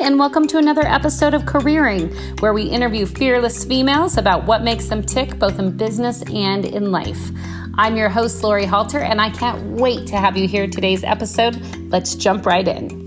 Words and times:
and 0.00 0.18
welcome 0.18 0.46
to 0.46 0.56
another 0.56 0.86
episode 0.86 1.34
of 1.34 1.42
Careering, 1.42 2.40
where 2.40 2.54
we 2.54 2.62
interview 2.62 3.04
fearless 3.04 3.66
females 3.66 4.16
about 4.16 4.46
what 4.46 4.62
makes 4.62 4.86
them 4.86 5.02
tick 5.02 5.38
both 5.38 5.58
in 5.58 5.76
business 5.76 6.22
and 6.32 6.64
in 6.64 6.90
life. 6.90 7.30
I'm 7.74 7.96
your 7.96 8.08
host, 8.08 8.42
Lori 8.42 8.64
Halter, 8.64 9.00
and 9.00 9.20
I 9.20 9.28
can't 9.28 9.62
wait 9.78 10.06
to 10.06 10.16
have 10.16 10.38
you 10.38 10.48
hear 10.48 10.66
today's 10.66 11.04
episode. 11.04 11.54
Let's 11.90 12.14
jump 12.14 12.46
right 12.46 12.66
in. 12.66 12.99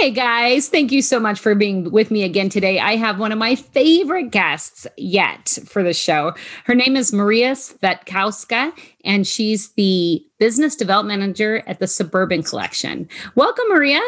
Hey 0.00 0.12
guys, 0.12 0.68
thank 0.68 0.92
you 0.92 1.02
so 1.02 1.18
much 1.18 1.40
for 1.40 1.56
being 1.56 1.90
with 1.90 2.12
me 2.12 2.22
again 2.22 2.48
today. 2.50 2.78
I 2.78 2.94
have 2.94 3.18
one 3.18 3.32
of 3.32 3.38
my 3.38 3.56
favorite 3.56 4.30
guests 4.30 4.86
yet 4.96 5.58
for 5.66 5.82
the 5.82 5.92
show. 5.92 6.34
Her 6.66 6.76
name 6.76 6.94
is 6.94 7.12
Maria 7.12 7.52
Svetkowska, 7.52 8.72
and 9.04 9.26
she's 9.26 9.70
the 9.70 10.24
business 10.38 10.76
development 10.76 11.18
manager 11.18 11.64
at 11.66 11.80
the 11.80 11.88
Suburban 11.88 12.44
Collection. 12.44 13.08
Welcome, 13.34 13.64
Maria. 13.70 14.00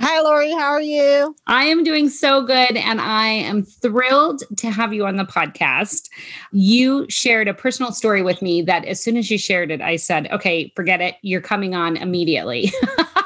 Hi, 0.00 0.20
Lori. 0.20 0.52
How 0.52 0.72
are 0.72 0.82
you? 0.82 1.34
I 1.46 1.64
am 1.64 1.82
doing 1.82 2.10
so 2.10 2.42
good, 2.42 2.76
and 2.76 3.00
I 3.00 3.28
am 3.28 3.62
thrilled 3.62 4.42
to 4.58 4.70
have 4.70 4.92
you 4.92 5.06
on 5.06 5.16
the 5.16 5.24
podcast. 5.24 6.10
You 6.52 7.06
shared 7.08 7.48
a 7.48 7.54
personal 7.54 7.90
story 7.90 8.20
with 8.20 8.42
me 8.42 8.60
that 8.60 8.84
as 8.84 9.02
soon 9.02 9.16
as 9.16 9.30
you 9.30 9.38
shared 9.38 9.70
it, 9.70 9.80
I 9.80 9.96
said, 9.96 10.30
okay, 10.30 10.74
forget 10.76 11.00
it. 11.00 11.14
You're 11.22 11.40
coming 11.40 11.74
on 11.74 11.96
immediately. 11.96 12.70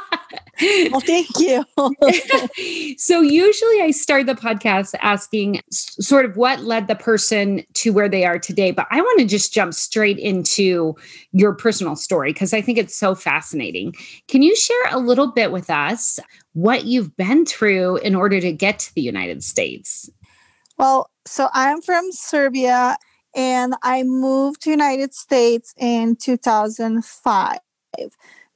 well, 0.91 1.01
thank 1.01 1.29
you. 1.39 1.65
so, 2.99 3.21
usually 3.21 3.83
I 3.83 3.91
start 3.93 4.27
the 4.27 4.35
podcast 4.35 4.95
asking 5.01 5.61
sort 5.71 6.25
of 6.25 6.37
what 6.37 6.65
led 6.65 6.89
the 6.89 6.95
person 6.95 7.65
to 7.75 7.93
where 7.93 8.09
they 8.09 8.25
are 8.25 8.39
today, 8.39 8.71
but 8.71 8.87
I 8.91 9.01
want 9.01 9.21
to 9.21 9.27
just 9.27 9.53
jump 9.53 9.75
straight 9.75 10.19
into 10.19 10.95
your 11.33 11.55
personal 11.55 11.97
story 11.97 12.33
because 12.33 12.53
I 12.53 12.61
think 12.61 12.79
it's 12.79 12.97
so 12.97 13.15
fascinating. 13.15 13.95
Can 14.29 14.43
you 14.43 14.55
share 14.57 14.87
a 14.91 14.99
little 14.99 15.29
bit 15.29 15.53
with 15.53 15.71
us 15.71 16.19
what 16.53 16.85
you've 16.85 17.17
been 17.17 17.47
through 17.47 17.97
in 17.99 18.15
order 18.15 18.41
to 18.41 18.53
get 18.53 18.79
to 18.81 18.95
the 18.95 19.03
United 19.03 19.45
States? 19.45 20.11
Well, 20.79 21.11
so 21.27 21.49
I'm 21.53 21.83
from 21.83 22.11
Serbia 22.11 22.97
and 23.35 23.75
I 23.83 24.03
moved 24.03 24.63
to 24.63 24.71
United 24.71 25.15
States 25.15 25.75
in 25.77 26.17
2005. 26.17 27.59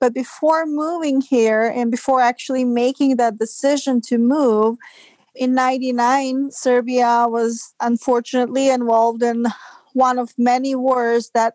But 0.00 0.14
before 0.14 0.66
moving 0.66 1.20
here 1.20 1.64
and 1.64 1.90
before 1.90 2.20
actually 2.20 2.64
making 2.64 3.16
that 3.16 3.38
decision 3.38 4.00
to 4.02 4.18
move, 4.18 4.76
in 5.34 5.54
99, 5.54 6.50
Serbia 6.50 7.26
was 7.28 7.74
unfortunately 7.80 8.68
involved 8.68 9.22
in 9.22 9.46
one 9.92 10.18
of 10.18 10.32
many 10.38 10.74
wars 10.74 11.30
that 11.34 11.54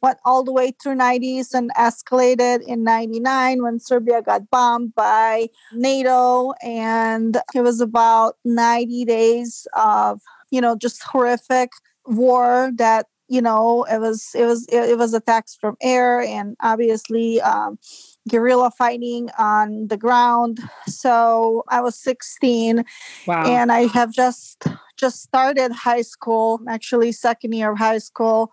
went 0.00 0.18
all 0.24 0.44
the 0.44 0.52
way 0.52 0.72
through 0.80 0.94
90s 0.94 1.52
and 1.52 1.72
escalated 1.74 2.62
in 2.66 2.84
99 2.84 3.62
when 3.62 3.80
Serbia 3.80 4.22
got 4.22 4.48
bombed 4.50 4.94
by 4.94 5.48
NATO. 5.72 6.52
And 6.62 7.38
it 7.54 7.62
was 7.62 7.80
about 7.80 8.36
90 8.44 9.04
days 9.04 9.66
of 9.74 10.20
you 10.50 10.60
know 10.60 10.76
just 10.76 11.02
horrific 11.02 11.70
war 12.06 12.70
that 12.76 13.06
you 13.28 13.42
know 13.42 13.84
it 13.84 13.98
was 13.98 14.30
it 14.34 14.44
was 14.44 14.66
it, 14.68 14.98
was 14.98 15.14
attacks 15.14 15.56
from 15.60 15.76
air 15.82 16.20
and 16.20 16.56
obviously 16.60 17.40
um, 17.42 17.78
guerrilla 18.28 18.70
fighting 18.70 19.28
on 19.38 19.86
the 19.88 19.96
ground 19.96 20.60
so 20.86 21.62
i 21.68 21.80
was 21.80 21.94
16 21.96 22.84
wow. 23.26 23.44
and 23.46 23.70
i 23.70 23.86
have 23.86 24.12
just 24.12 24.64
just 24.96 25.22
started 25.22 25.70
high 25.72 26.02
school 26.02 26.60
actually 26.68 27.12
second 27.12 27.52
year 27.52 27.72
of 27.72 27.78
high 27.78 27.98
school 27.98 28.50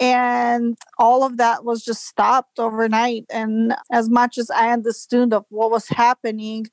and 0.00 0.78
all 0.98 1.24
of 1.24 1.38
that 1.38 1.64
was 1.64 1.84
just 1.84 2.06
stopped 2.06 2.58
overnight 2.58 3.24
and 3.30 3.74
as 3.90 4.08
much 4.08 4.38
as 4.38 4.50
i 4.50 4.70
understood 4.70 5.32
of 5.32 5.44
what 5.48 5.70
was 5.70 5.88
happening 5.88 6.66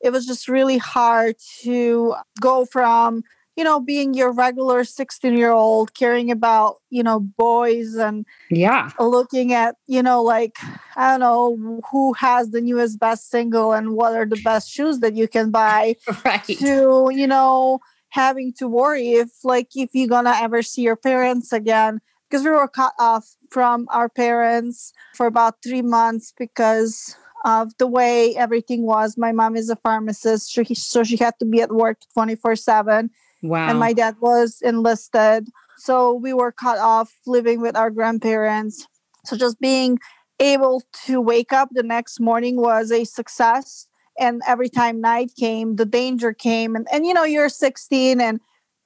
it 0.00 0.10
was 0.10 0.26
just 0.26 0.48
really 0.48 0.78
hard 0.78 1.36
to 1.60 2.14
go 2.40 2.64
from 2.64 3.22
you 3.56 3.64
know, 3.64 3.80
being 3.80 4.14
your 4.14 4.32
regular 4.32 4.84
16 4.84 5.36
year 5.36 5.50
old, 5.50 5.94
caring 5.94 6.30
about, 6.30 6.76
you 6.90 7.02
know, 7.02 7.20
boys 7.20 7.94
and 7.96 8.24
yeah, 8.50 8.90
looking 8.98 9.52
at, 9.52 9.76
you 9.86 10.02
know, 10.02 10.22
like, 10.22 10.56
I 10.96 11.10
don't 11.10 11.20
know, 11.20 11.80
who 11.90 12.14
has 12.14 12.50
the 12.50 12.60
newest 12.60 12.98
best 12.98 13.30
single 13.30 13.72
and 13.72 13.92
what 13.92 14.14
are 14.14 14.26
the 14.26 14.40
best 14.42 14.70
shoes 14.70 15.00
that 15.00 15.14
you 15.14 15.28
can 15.28 15.50
buy 15.50 15.96
right. 16.24 16.44
to, 16.44 17.10
you 17.12 17.26
know, 17.26 17.80
having 18.08 18.52
to 18.54 18.68
worry 18.68 19.12
if, 19.12 19.30
like, 19.44 19.68
if 19.74 19.90
you're 19.92 20.08
gonna 20.08 20.36
ever 20.40 20.62
see 20.62 20.82
your 20.82 20.96
parents 20.96 21.52
again. 21.52 22.00
Because 22.30 22.44
we 22.46 22.50
were 22.50 22.68
cut 22.68 22.94
off 22.98 23.36
from 23.50 23.86
our 23.90 24.08
parents 24.08 24.94
for 25.14 25.26
about 25.26 25.56
three 25.62 25.82
months 25.82 26.32
because 26.38 27.14
of 27.44 27.76
the 27.76 27.86
way 27.86 28.34
everything 28.36 28.86
was. 28.86 29.18
My 29.18 29.32
mom 29.32 29.54
is 29.54 29.68
a 29.68 29.76
pharmacist, 29.76 30.50
so 30.50 31.04
she 31.04 31.16
had 31.16 31.34
to 31.40 31.44
be 31.44 31.60
at 31.60 31.72
work 31.72 31.98
24 32.14 32.56
7 32.56 33.10
Wow. 33.42 33.68
And 33.68 33.78
my 33.78 33.92
dad 33.92 34.16
was 34.20 34.60
enlisted. 34.62 35.48
So 35.78 36.14
we 36.14 36.32
were 36.32 36.52
cut 36.52 36.78
off 36.78 37.12
living 37.26 37.60
with 37.60 37.76
our 37.76 37.90
grandparents. 37.90 38.86
So 39.24 39.36
just 39.36 39.60
being 39.60 39.98
able 40.38 40.82
to 41.06 41.20
wake 41.20 41.52
up 41.52 41.70
the 41.72 41.82
next 41.82 42.20
morning 42.20 42.56
was 42.56 42.90
a 42.90 43.04
success. 43.04 43.88
And 44.18 44.42
every 44.46 44.68
time 44.68 45.00
night 45.00 45.32
came, 45.38 45.76
the 45.76 45.86
danger 45.86 46.32
came. 46.32 46.76
And, 46.76 46.86
and 46.92 47.06
you 47.06 47.14
know, 47.14 47.24
you're 47.24 47.48
16 47.48 48.20
and 48.20 48.40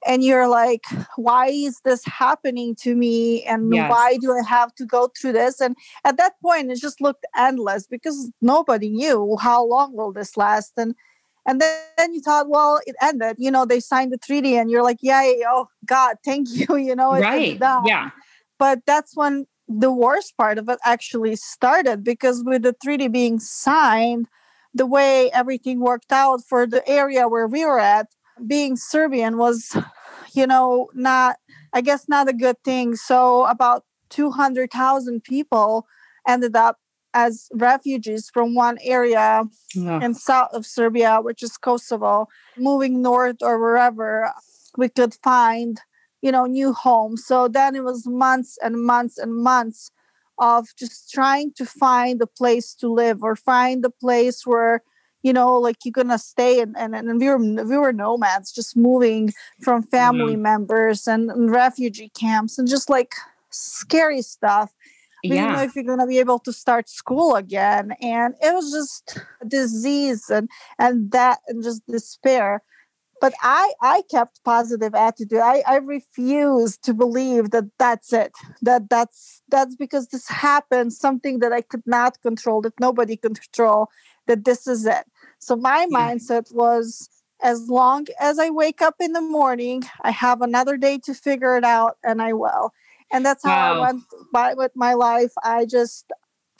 and 0.05 0.23
you're 0.23 0.47
like, 0.47 0.83
why 1.15 1.47
is 1.47 1.81
this 1.83 2.05
happening 2.05 2.75
to 2.75 2.95
me? 2.95 3.43
And 3.43 3.73
yes. 3.73 3.89
why 3.89 4.17
do 4.17 4.31
I 4.31 4.47
have 4.47 4.73
to 4.75 4.85
go 4.85 5.09
through 5.19 5.33
this? 5.33 5.59
And 5.59 5.75
at 6.05 6.17
that 6.17 6.33
point, 6.41 6.71
it 6.71 6.79
just 6.79 7.01
looked 7.01 7.25
endless 7.35 7.87
because 7.87 8.31
nobody 8.41 8.89
knew 8.89 9.37
how 9.41 9.65
long 9.65 9.95
will 9.95 10.13
this 10.13 10.37
last. 10.37 10.73
And 10.77 10.93
and 11.47 11.61
then, 11.61 11.81
then 11.97 12.13
you 12.13 12.21
thought, 12.21 12.49
well, 12.49 12.81
it 12.85 12.95
ended. 13.01 13.37
You 13.39 13.49
know, 13.49 13.65
they 13.65 13.79
signed 13.79 14.11
the 14.11 14.17
treaty, 14.17 14.57
and 14.57 14.69
you're 14.69 14.83
like, 14.83 14.97
yeah, 15.01 15.23
oh 15.47 15.69
God, 15.85 16.17
thank 16.25 16.49
you. 16.51 16.75
You 16.75 16.95
know, 16.95 17.11
right? 17.11 17.57
Yeah. 17.87 18.09
But 18.59 18.79
that's 18.85 19.15
when 19.15 19.47
the 19.67 19.91
worst 19.91 20.35
part 20.37 20.57
of 20.57 20.69
it 20.69 20.79
actually 20.83 21.35
started 21.35 22.03
because 22.03 22.43
with 22.43 22.63
the 22.63 22.75
treaty 22.83 23.07
being 23.07 23.39
signed, 23.39 24.27
the 24.73 24.85
way 24.85 25.31
everything 25.31 25.79
worked 25.79 26.11
out 26.11 26.41
for 26.43 26.65
the 26.67 26.87
area 26.87 27.27
where 27.27 27.47
we 27.47 27.65
were 27.65 27.79
at, 27.79 28.07
being 28.45 28.75
Serbian 28.75 29.37
was, 29.37 29.75
you 30.33 30.47
know, 30.47 30.89
not, 30.93 31.37
I 31.73 31.81
guess, 31.81 32.07
not 32.07 32.27
a 32.27 32.33
good 32.33 32.61
thing. 32.63 32.95
So 32.95 33.45
about 33.45 33.83
200,000 34.09 35.23
people 35.23 35.87
ended 36.27 36.55
up 36.55 36.77
as 37.13 37.49
refugees 37.53 38.29
from 38.31 38.55
one 38.55 38.77
area 38.81 39.43
yeah. 39.73 40.03
in 40.03 40.13
south 40.13 40.53
of 40.53 40.65
Serbia, 40.65 41.19
which 41.21 41.41
is 41.41 41.57
Kosovo, 41.57 42.27
moving 42.57 43.01
north 43.01 43.37
or 43.41 43.59
wherever 43.59 44.31
we 44.77 44.89
could 44.89 45.15
find, 45.23 45.81
you 46.21 46.31
know, 46.31 46.45
new 46.45 46.73
homes. 46.73 47.25
So 47.25 47.47
then 47.47 47.75
it 47.75 47.83
was 47.83 48.07
months 48.07 48.57
and 48.61 48.83
months 48.83 49.17
and 49.17 49.33
months 49.33 49.91
of 50.39 50.67
just 50.77 51.11
trying 51.11 51.51
to 51.53 51.65
find 51.65 52.21
a 52.21 52.27
place 52.27 52.73
to 52.75 52.87
live 52.87 53.23
or 53.23 53.35
find 53.35 53.83
a 53.83 53.89
place 53.89 54.45
where 54.45 54.83
you 55.23 55.33
know 55.33 55.55
like 55.57 55.77
you're 55.83 55.91
gonna 55.91 56.19
stay 56.19 56.59
and 56.59 56.75
and, 56.77 56.93
and 56.93 57.19
we 57.19 57.27
were 57.27 57.39
we 57.39 57.77
were 57.77 57.91
nomads 57.91 58.51
just 58.51 58.77
moving 58.77 59.33
from 59.63 59.81
family 59.81 60.33
mm-hmm. 60.33 60.43
members 60.43 61.07
and, 61.07 61.31
and 61.31 61.49
refugee 61.49 62.09
camps 62.09 62.59
and 62.59 62.67
just 62.67 62.89
like 62.89 63.15
scary 63.49 64.21
stuff 64.21 64.71
we 65.23 65.29
yeah. 65.29 65.41
didn't 65.41 65.55
know 65.55 65.63
if 65.63 65.75
you're 65.75 65.83
going 65.83 65.99
to 65.99 66.07
be 66.07 66.19
able 66.19 66.39
to 66.39 66.53
start 66.53 66.89
school 66.89 67.35
again 67.35 67.93
and 68.01 68.35
it 68.41 68.53
was 68.53 68.71
just 68.71 69.19
disease 69.47 70.29
and 70.29 70.49
and 70.79 71.11
that 71.11 71.39
and 71.47 71.63
just 71.63 71.85
despair 71.87 72.61
but 73.19 73.33
i 73.41 73.73
i 73.81 74.01
kept 74.09 74.43
positive 74.43 74.93
attitude 74.93 75.39
i 75.39 75.63
i 75.67 75.75
refused 75.77 76.83
to 76.83 76.93
believe 76.93 77.51
that 77.51 77.65
that's 77.79 78.13
it 78.13 78.31
that 78.61 78.89
that's 78.89 79.41
that's 79.49 79.75
because 79.75 80.07
this 80.09 80.27
happened 80.27 80.93
something 80.93 81.39
that 81.39 81.51
i 81.51 81.61
could 81.61 81.83
not 81.85 82.21
control 82.21 82.61
that 82.61 82.79
nobody 82.79 83.17
could 83.17 83.39
control 83.39 83.87
that 84.27 84.45
this 84.45 84.67
is 84.67 84.85
it 84.85 85.05
so 85.39 85.55
my 85.55 85.87
yeah. 85.89 85.97
mindset 85.97 86.53
was 86.53 87.09
as 87.41 87.69
long 87.69 88.05
as 88.19 88.39
i 88.39 88.49
wake 88.49 88.81
up 88.81 88.95
in 88.99 89.13
the 89.13 89.21
morning 89.21 89.83
i 90.01 90.11
have 90.11 90.41
another 90.41 90.77
day 90.77 90.97
to 90.97 91.13
figure 91.13 91.57
it 91.57 91.63
out 91.63 91.97
and 92.03 92.21
i 92.21 92.33
will 92.33 92.71
and 93.11 93.25
that's 93.25 93.43
how 93.43 93.49
wow. 93.49 93.73
I 93.73 93.79
went 93.79 94.03
by 94.33 94.53
with 94.53 94.71
my 94.75 94.93
life. 94.93 95.31
I 95.43 95.65
just 95.65 96.11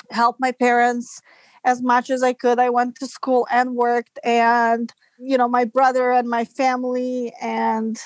helped 0.10 0.40
my 0.40 0.52
parents 0.52 1.22
as 1.66 1.82
much 1.82 2.10
as 2.10 2.24
I 2.24 2.34
could. 2.34 2.60
I 2.60 2.70
went 2.70 2.96
to 2.98 3.08
school 3.08 3.48
and 3.52 3.76
worked, 3.76 4.20
and 4.24 4.94
you 5.20 5.38
know, 5.38 5.48
my 5.48 5.66
brother 5.66 6.12
and 6.12 6.30
my 6.30 6.46
family, 6.46 7.34
and 7.42 8.00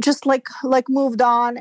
just 0.00 0.26
like 0.26 0.48
like 0.62 0.88
moved 0.88 1.22
on. 1.22 1.58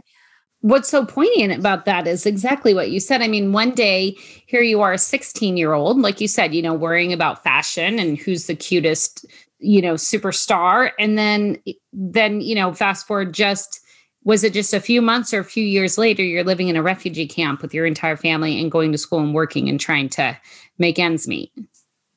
What's 0.62 0.88
so 0.88 1.06
poignant 1.06 1.60
about 1.60 1.83
that 1.86 2.07
is 2.07 2.25
exactly 2.25 2.74
what 2.74 2.89
you 2.89 3.01
said. 3.01 3.21
I 3.21 3.27
mean, 3.27 3.51
one 3.51 3.71
day 3.71 4.16
here 4.45 4.62
you 4.62 4.81
are, 4.81 4.94
a 4.94 4.98
16 4.98 5.57
year 5.57 5.74
old, 5.74 6.00
like 6.00 6.21
you 6.21 6.27
said, 6.30 6.56
you 6.56 6.62
know, 6.62 6.74
worrying 6.74 7.12
about 7.12 7.44
fashion 7.44 8.00
and 8.00 8.18
who's 8.18 8.48
the 8.48 8.56
cutest, 8.56 9.25
you 9.59 9.81
know, 9.81 9.95
superstar. 9.95 10.92
And 10.98 11.18
then, 11.18 11.62
then, 11.92 12.39
you 12.39 12.56
know, 12.56 12.74
fast 12.74 13.06
forward 13.06 13.33
just 13.33 13.81
was 14.25 14.44
it 14.44 14.54
just 14.54 14.74
a 14.74 14.80
few 14.80 15.02
months 15.02 15.34
or 15.34 15.40
a 15.40 15.46
few 15.46 15.64
years 15.64 15.98
later 15.98 16.24
you're 16.24 16.44
living 16.44 16.68
in 16.68 16.75
a 16.75 16.84
refugee 16.84 17.28
camp 17.28 17.62
with 17.62 17.74
your 17.74 17.86
entire 17.86 18.18
family 18.18 18.60
and 18.60 18.72
going 18.72 18.92
to 18.92 18.98
school 18.98 19.20
and 19.20 19.34
working 19.34 19.70
and 19.70 19.80
trying 19.80 20.10
to 20.10 20.38
make 20.78 20.98
ends 21.00 21.28
meet 21.28 21.52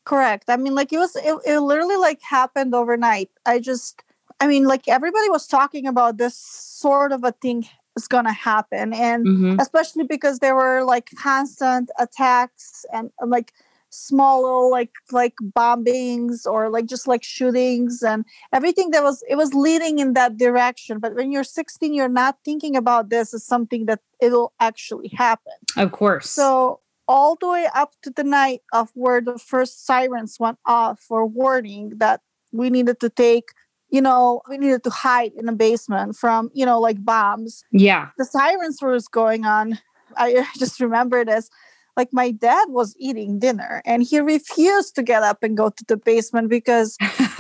Correct. 0.07 0.45
I 0.49 0.57
mean, 0.57 0.77
like 0.77 0.93
it 0.93 0.99
was, 0.99 1.17
it, 1.17 1.37
it 1.45 1.61
literally 1.61 1.97
like 1.97 2.23
happened 2.23 2.77
overnight. 2.77 3.29
I 3.45 3.59
just, 3.59 4.03
I 4.41 4.47
mean, 4.47 4.65
like 4.65 4.87
everybody 4.87 5.29
was 5.31 5.49
talking 5.49 5.85
about 5.87 6.17
this 6.17 6.37
sort 6.37 7.11
of 7.11 7.25
a 7.25 7.33
thing 7.33 7.69
is 7.97 8.07
going 8.07 8.25
to 8.25 8.33
happen. 8.33 8.95
And 8.95 9.27
mm-hmm. 9.27 9.61
especially 9.61 10.05
because 10.05 10.39
there 10.39 10.55
were 10.55 10.85
like 10.85 11.11
constant 11.17 11.91
attacks 11.99 12.87
and, 12.93 13.11
and 13.19 13.33
like 13.33 13.53
small 13.91 14.43
little 14.43 14.71
like 14.71 14.91
like 15.11 15.35
bombings 15.57 16.47
or 16.47 16.69
like 16.69 16.87
just 16.87 17.07
like 17.07 17.23
shootings 17.23 18.03
and 18.03 18.25
everything 18.53 18.91
that 18.91 19.03
was 19.03 19.23
it 19.29 19.37
was 19.37 19.55
leading 19.55 19.99
in 19.99 20.13
that 20.13 20.37
direction 20.37 20.99
but 20.99 21.15
when 21.15 21.33
you're 21.33 21.45
16 21.45 21.95
you're 21.95 22.09
not 22.09 22.37
thinking 22.45 22.77
about 22.77 23.11
this 23.11 23.33
as 23.33 23.45
something 23.45 23.87
that 23.87 24.01
it'll 24.21 24.53
actually 24.61 25.09
happen. 25.09 25.53
Of 25.77 25.93
course. 25.93 26.31
So 26.31 26.81
all 27.09 27.37
the 27.37 27.49
way 27.49 27.69
up 27.75 27.93
to 28.03 28.11
the 28.11 28.25
night 28.25 28.63
of 28.73 28.91
where 28.95 29.21
the 29.21 29.39
first 29.39 29.87
sirens 29.87 30.39
went 30.41 30.59
off 30.67 31.01
for 31.01 31.25
warning 31.25 31.93
that 31.99 32.21
we 32.53 32.71
needed 32.71 32.99
to 33.01 33.11
take 33.11 33.51
you 33.91 34.01
know 34.01 34.43
we 34.49 34.59
needed 34.59 34.83
to 34.85 34.91
hide 34.91 35.33
in 35.37 35.49
a 35.49 35.53
basement 35.53 36.17
from 36.17 36.51
you 36.53 36.67
know 36.67 36.81
like 36.81 37.05
bombs 37.05 37.65
yeah. 37.71 38.09
the 38.19 38.25
sirens 38.25 38.79
was 38.83 39.09
going 39.09 39.45
on. 39.45 39.79
I 40.17 40.47
just 40.59 40.81
remember 40.81 41.25
this 41.25 41.51
like 41.97 42.09
my 42.13 42.31
dad 42.31 42.67
was 42.69 42.95
eating 42.99 43.39
dinner 43.39 43.83
and 43.85 44.03
he 44.03 44.21
refused 44.21 44.95
to 44.95 45.03
get 45.03 45.23
up 45.23 45.43
and 45.43 45.57
go 45.57 45.71
to 45.71 45.85
the 45.89 45.97
basement 45.97 46.49
because 46.49 46.97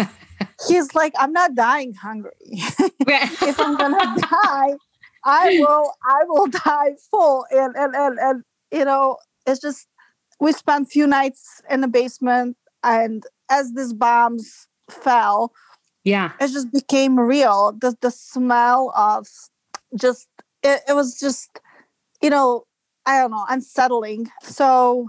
he's 0.68 0.94
like 0.94 1.12
i'm 1.18 1.32
not 1.32 1.54
dying 1.54 1.94
hungry. 1.94 2.32
If 3.08 3.60
i'm 3.60 3.76
gonna 3.76 4.16
die 4.20 4.74
i 5.24 5.58
will 5.60 5.92
i 6.04 6.24
will 6.26 6.46
die 6.48 6.92
full 7.10 7.46
and 7.50 7.74
and 7.76 7.94
and, 7.94 8.18
and 8.18 8.42
you 8.72 8.84
know 8.84 9.18
it's 9.46 9.60
just 9.60 9.86
we 10.40 10.52
spent 10.52 10.90
few 10.90 11.06
nights 11.06 11.62
in 11.70 11.80
the 11.80 11.88
basement 11.88 12.56
and 12.82 13.24
as 13.50 13.72
these 13.74 13.92
bombs 13.92 14.68
fell 14.90 15.52
yeah. 16.06 16.32
it 16.40 16.52
just 16.52 16.72
became 16.72 17.18
real. 17.18 17.76
The 17.78 17.96
the 18.00 18.12
smell 18.12 18.92
of 18.96 19.26
just 19.96 20.28
it, 20.62 20.80
it 20.88 20.94
was 20.94 21.18
just 21.18 21.58
you 22.22 22.30
know 22.30 22.64
I 23.06 23.20
don't 23.20 23.30
know, 23.30 23.46
unsettling. 23.48 24.30
So 24.42 25.08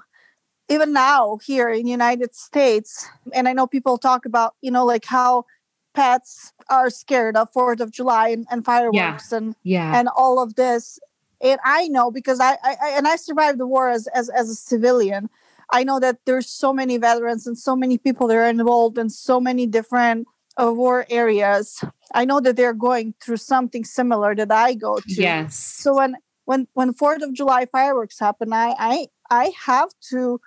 even 0.70 0.94
now 0.94 1.40
here 1.44 1.70
in 1.70 1.86
the 1.86 1.92
United 1.92 2.36
States, 2.36 3.08
and 3.34 3.48
I 3.48 3.54
know 3.54 3.68
people 3.68 3.98
talk 3.98 4.26
about, 4.26 4.56
you 4.62 4.72
know, 4.72 4.86
like 4.86 5.06
how 5.06 5.46
pets 5.94 6.54
are 6.70 6.90
scared 6.90 7.36
of 7.36 7.52
Fourth 7.52 7.80
of 7.80 7.92
July 7.92 8.30
and, 8.30 8.46
and 8.52 8.64
fireworks 8.64 9.32
yeah. 9.32 9.38
and 9.38 9.56
yeah. 9.64 10.00
and 10.00 10.10
all 10.16 10.42
of 10.42 10.56
this. 10.56 11.00
And 11.42 11.60
I 11.64 11.88
know 11.88 12.12
because 12.12 12.40
I, 12.40 12.54
I, 12.64 12.76
I 12.82 12.90
and 12.98 13.08
I 13.08 13.16
survived 13.16 13.60
the 13.60 13.68
war 13.68 13.90
as, 13.90 14.08
as 14.08 14.30
as 14.30 14.50
a 14.50 14.56
civilian. 14.56 15.30
I 15.70 15.84
know 15.84 16.00
that 16.00 16.20
there's 16.26 16.50
so 16.50 16.72
many 16.72 16.98
veterans 16.98 17.46
and 17.46 17.58
so 17.58 17.76
many 17.76 17.98
people 17.98 18.28
that 18.28 18.38
are 18.38 18.46
involved 18.48 18.98
in 18.98 19.10
so 19.10 19.42
many 19.42 19.68
different 19.68 20.28
uh, 20.62 20.72
war 20.72 21.06
areas. 21.10 21.84
I 22.14 22.26
know 22.26 22.40
that 22.40 22.56
they're 22.56 22.74
going 22.74 23.14
through 23.22 23.38
something 23.38 23.84
similar 23.84 24.34
that 24.36 24.52
I 24.52 24.76
go 24.76 25.00
to. 25.00 25.14
Yes. 25.14 25.58
So 25.58 25.96
when 25.96 26.16
when 26.48 26.66
when 26.74 26.94
Fourth 26.94 27.22
of 27.22 27.34
July 27.34 27.66
fireworks 27.66 28.20
happen, 28.20 28.54
I 28.54 28.74
I 28.80 29.08
I 29.30 29.52
have 29.66 29.90
to 30.12 30.40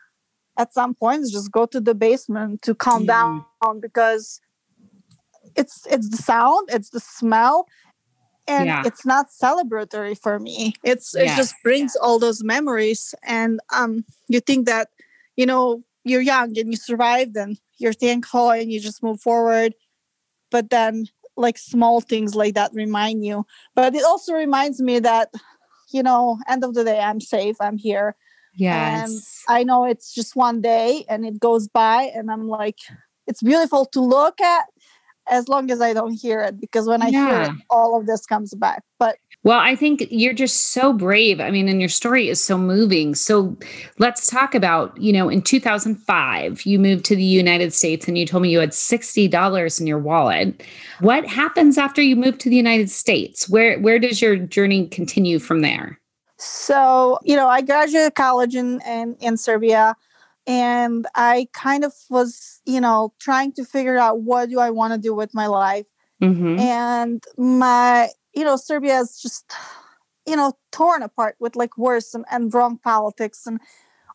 at 0.58 0.72
some 0.72 0.94
points 0.94 1.30
just 1.30 1.52
go 1.52 1.66
to 1.66 1.78
the 1.78 1.94
basement 1.94 2.62
to 2.62 2.74
calm 2.74 3.04
mm. 3.04 3.08
down 3.08 3.80
because 3.80 4.40
it's 5.54 5.86
it's 5.90 6.08
the 6.08 6.16
sound, 6.16 6.70
it's 6.72 6.88
the 6.88 7.00
smell, 7.00 7.66
and 8.48 8.66
yeah. 8.66 8.82
it's 8.86 9.04
not 9.04 9.26
celebratory 9.28 10.18
for 10.18 10.38
me. 10.38 10.72
It's 10.82 11.14
yeah. 11.14 11.34
it 11.34 11.36
just 11.36 11.54
brings 11.62 11.94
all 11.96 12.18
those 12.18 12.42
memories, 12.42 13.14
and 13.22 13.60
um, 13.70 14.06
you 14.26 14.40
think 14.40 14.66
that 14.66 14.88
you 15.36 15.44
know 15.44 15.84
you're 16.04 16.22
young 16.22 16.58
and 16.58 16.70
you 16.70 16.76
survived 16.76 17.36
and 17.36 17.60
you're 17.76 17.92
thankful 17.92 18.50
and 18.50 18.72
you 18.72 18.80
just 18.80 19.02
move 19.02 19.20
forward, 19.20 19.74
but 20.50 20.70
then 20.70 21.08
like 21.36 21.58
small 21.58 22.00
things 22.00 22.34
like 22.34 22.54
that 22.54 22.70
remind 22.72 23.22
you. 23.22 23.44
But 23.74 23.94
it 23.94 24.02
also 24.02 24.32
reminds 24.32 24.80
me 24.80 24.98
that 25.00 25.28
you 25.92 26.02
know, 26.02 26.38
end 26.48 26.64
of 26.64 26.74
the 26.74 26.84
day, 26.84 27.00
I'm 27.00 27.20
safe. 27.20 27.56
I'm 27.60 27.78
here. 27.78 28.16
Yes. 28.54 29.44
And 29.48 29.56
I 29.56 29.62
know 29.62 29.84
it's 29.84 30.12
just 30.12 30.34
one 30.34 30.60
day 30.60 31.04
and 31.08 31.24
it 31.24 31.38
goes 31.38 31.68
by, 31.68 32.10
and 32.14 32.30
I'm 32.30 32.48
like, 32.48 32.78
it's 33.26 33.42
beautiful 33.42 33.86
to 33.86 34.00
look 34.00 34.40
at 34.40 34.64
as 35.28 35.48
long 35.48 35.70
as 35.70 35.80
I 35.80 35.92
don't 35.92 36.14
hear 36.14 36.40
it, 36.40 36.60
because 36.60 36.88
when 36.88 37.02
I 37.02 37.08
yeah. 37.08 37.44
hear 37.44 37.52
it, 37.52 37.62
all 37.70 37.98
of 37.98 38.06
this 38.06 38.26
comes 38.26 38.52
back. 38.54 38.82
But 38.98 39.18
well, 39.42 39.58
I 39.58 39.74
think 39.74 40.06
you're 40.10 40.34
just 40.34 40.72
so 40.72 40.92
brave. 40.92 41.40
I 41.40 41.50
mean, 41.50 41.66
and 41.68 41.80
your 41.80 41.88
story 41.88 42.28
is 42.28 42.44
so 42.44 42.58
moving. 42.58 43.14
So 43.14 43.56
let's 43.98 44.26
talk 44.26 44.54
about, 44.54 45.00
you 45.00 45.14
know, 45.14 45.30
in 45.30 45.40
2005, 45.40 46.66
you 46.66 46.78
moved 46.78 47.06
to 47.06 47.16
the 47.16 47.24
United 47.24 47.72
States 47.72 48.06
and 48.06 48.18
you 48.18 48.26
told 48.26 48.42
me 48.42 48.50
you 48.50 48.60
had 48.60 48.72
$60 48.72 49.80
in 49.80 49.86
your 49.86 49.98
wallet. 49.98 50.62
What 51.00 51.26
happens 51.26 51.78
after 51.78 52.02
you 52.02 52.16
move 52.16 52.36
to 52.38 52.50
the 52.50 52.56
United 52.56 52.90
States? 52.90 53.48
Where 53.48 53.78
where 53.80 53.98
does 53.98 54.20
your 54.20 54.36
journey 54.36 54.86
continue 54.88 55.38
from 55.38 55.62
there? 55.62 55.98
So, 56.36 57.18
you 57.22 57.36
know, 57.36 57.48
I 57.48 57.62
graduated 57.62 58.14
college 58.14 58.54
in, 58.54 58.80
in, 58.86 59.16
in 59.20 59.36
Serbia 59.38 59.94
and 60.46 61.06
I 61.14 61.48
kind 61.52 61.84
of 61.84 61.94
was, 62.10 62.60
you 62.66 62.80
know, 62.80 63.14
trying 63.18 63.52
to 63.52 63.64
figure 63.64 63.96
out 63.96 64.20
what 64.20 64.50
do 64.50 64.58
I 64.58 64.70
want 64.70 64.92
to 64.92 64.98
do 64.98 65.14
with 65.14 65.34
my 65.34 65.46
life. 65.46 65.86
Mm-hmm. 66.22 66.58
And 66.58 67.24
my 67.38 68.10
you 68.34 68.44
know, 68.44 68.56
Serbia 68.56 68.98
is 68.98 69.20
just, 69.20 69.52
you 70.26 70.36
know, 70.36 70.52
torn 70.72 71.02
apart 71.02 71.36
with 71.40 71.56
like 71.56 71.76
worse 71.76 72.14
and, 72.14 72.24
and 72.30 72.52
wrong 72.52 72.78
politics 72.78 73.46
and 73.46 73.60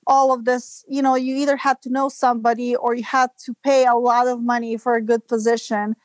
all 0.07 0.31
of 0.31 0.45
this. 0.45 0.83
You 0.87 1.01
know, 1.01 1.15
you 1.15 1.35
either 1.35 1.57
had 1.57 1.81
to 1.83 1.89
know 1.89 2.09
somebody 2.09 2.75
or 2.75 2.95
you 2.95 3.03
had 3.03 3.31
to 3.45 3.55
pay 3.63 3.85
a 3.85 3.95
lot 3.95 4.27
of 4.27 4.41
money 4.41 4.77
for 4.77 4.95
a 4.95 5.01
good 5.01 5.27
position. 5.27 5.95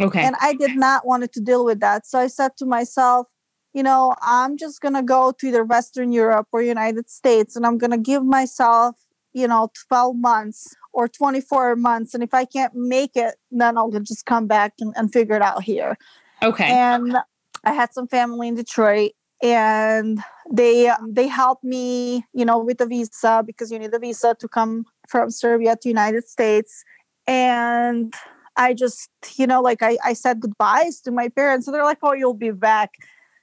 Okay. 0.00 0.22
And 0.22 0.36
I 0.40 0.54
did 0.54 0.76
not 0.76 1.06
want 1.06 1.30
to 1.32 1.40
deal 1.40 1.64
with 1.64 1.80
that. 1.80 2.06
So 2.06 2.18
I 2.18 2.28
said 2.28 2.56
to 2.58 2.66
myself, 2.66 3.26
you 3.74 3.82
know, 3.82 4.14
I'm 4.22 4.56
just 4.56 4.80
going 4.80 4.94
to 4.94 5.02
go 5.02 5.32
to 5.32 5.46
either 5.46 5.64
Western 5.64 6.12
Europe 6.12 6.48
or 6.52 6.62
United 6.62 7.10
States 7.10 7.56
and 7.56 7.66
I'm 7.66 7.78
going 7.78 7.90
to 7.90 7.98
give 7.98 8.24
myself, 8.24 8.96
you 9.32 9.46
know, 9.46 9.70
12 9.88 10.16
months 10.16 10.74
or 10.92 11.06
24 11.06 11.76
months. 11.76 12.14
And 12.14 12.22
if 12.22 12.32
I 12.32 12.44
can't 12.44 12.74
make 12.74 13.12
it, 13.14 13.36
then 13.50 13.76
I'll 13.76 13.90
just 13.90 14.24
come 14.24 14.46
back 14.46 14.74
and, 14.80 14.94
and 14.96 15.12
figure 15.12 15.36
it 15.36 15.42
out 15.42 15.62
here. 15.62 15.98
Okay. 16.42 16.64
And 16.64 17.16
I 17.64 17.72
had 17.72 17.92
some 17.92 18.06
family 18.06 18.48
in 18.48 18.54
Detroit 18.54 19.12
and 19.42 20.20
they 20.50 20.88
um, 20.88 21.12
they 21.12 21.28
helped 21.28 21.64
me, 21.64 22.24
you 22.32 22.44
know, 22.44 22.58
with 22.58 22.78
the 22.78 22.86
visa 22.86 23.42
because 23.46 23.70
you 23.70 23.78
need 23.78 23.94
a 23.94 23.98
visa 23.98 24.34
to 24.40 24.48
come 24.48 24.84
from 25.08 25.30
Serbia 25.30 25.76
to 25.76 25.88
United 25.88 26.28
States. 26.28 26.84
And 27.26 28.14
I 28.56 28.74
just, 28.74 29.08
you 29.36 29.46
know, 29.46 29.60
like 29.60 29.82
I, 29.82 29.98
I 30.04 30.12
said 30.14 30.40
goodbyes 30.40 31.00
to 31.02 31.12
my 31.12 31.28
parents. 31.28 31.66
And 31.66 31.74
they're 31.74 31.84
like, 31.84 31.98
oh, 32.02 32.14
you'll 32.14 32.34
be 32.34 32.50
back. 32.50 32.94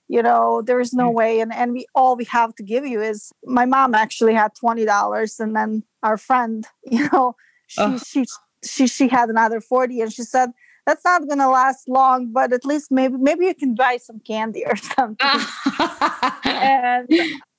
You 0.08 0.22
know, 0.22 0.62
there 0.62 0.80
is 0.80 0.94
no 0.94 1.10
mm. 1.10 1.16
way. 1.16 1.40
And 1.40 1.54
and 1.54 1.72
we 1.72 1.86
all 1.96 2.16
we 2.16 2.26
have 2.26 2.54
to 2.56 2.64
give 2.64 2.86
you 2.86 3.02
is 3.02 3.32
my 3.46 3.66
mom 3.66 3.96
actually 3.96 4.34
had 4.34 4.54
twenty 4.56 4.86
dollars 4.86 5.40
and 5.40 5.56
then 5.56 5.84
our 6.04 6.18
friend, 6.18 6.68
you 6.84 7.08
know, 7.12 7.36
she 7.68 7.98
she 8.00 8.26
she 8.64 8.88
she 8.88 9.08
had 9.08 9.30
another 9.30 9.62
40 9.62 10.02
and 10.02 10.12
she 10.14 10.24
said 10.24 10.50
that's 10.86 11.04
not 11.04 11.28
going 11.28 11.40
to 11.40 11.50
last 11.50 11.88
long 11.88 12.32
but 12.32 12.54
at 12.54 12.66
least 12.66 12.92
maybe 12.92 13.16
maybe 13.18 13.46
you 13.46 13.56
can 13.56 13.76
buy 13.76 13.98
some 13.98 14.20
candy 14.20 14.64
or 14.66 14.76
something 14.96 15.18
and 16.44 17.10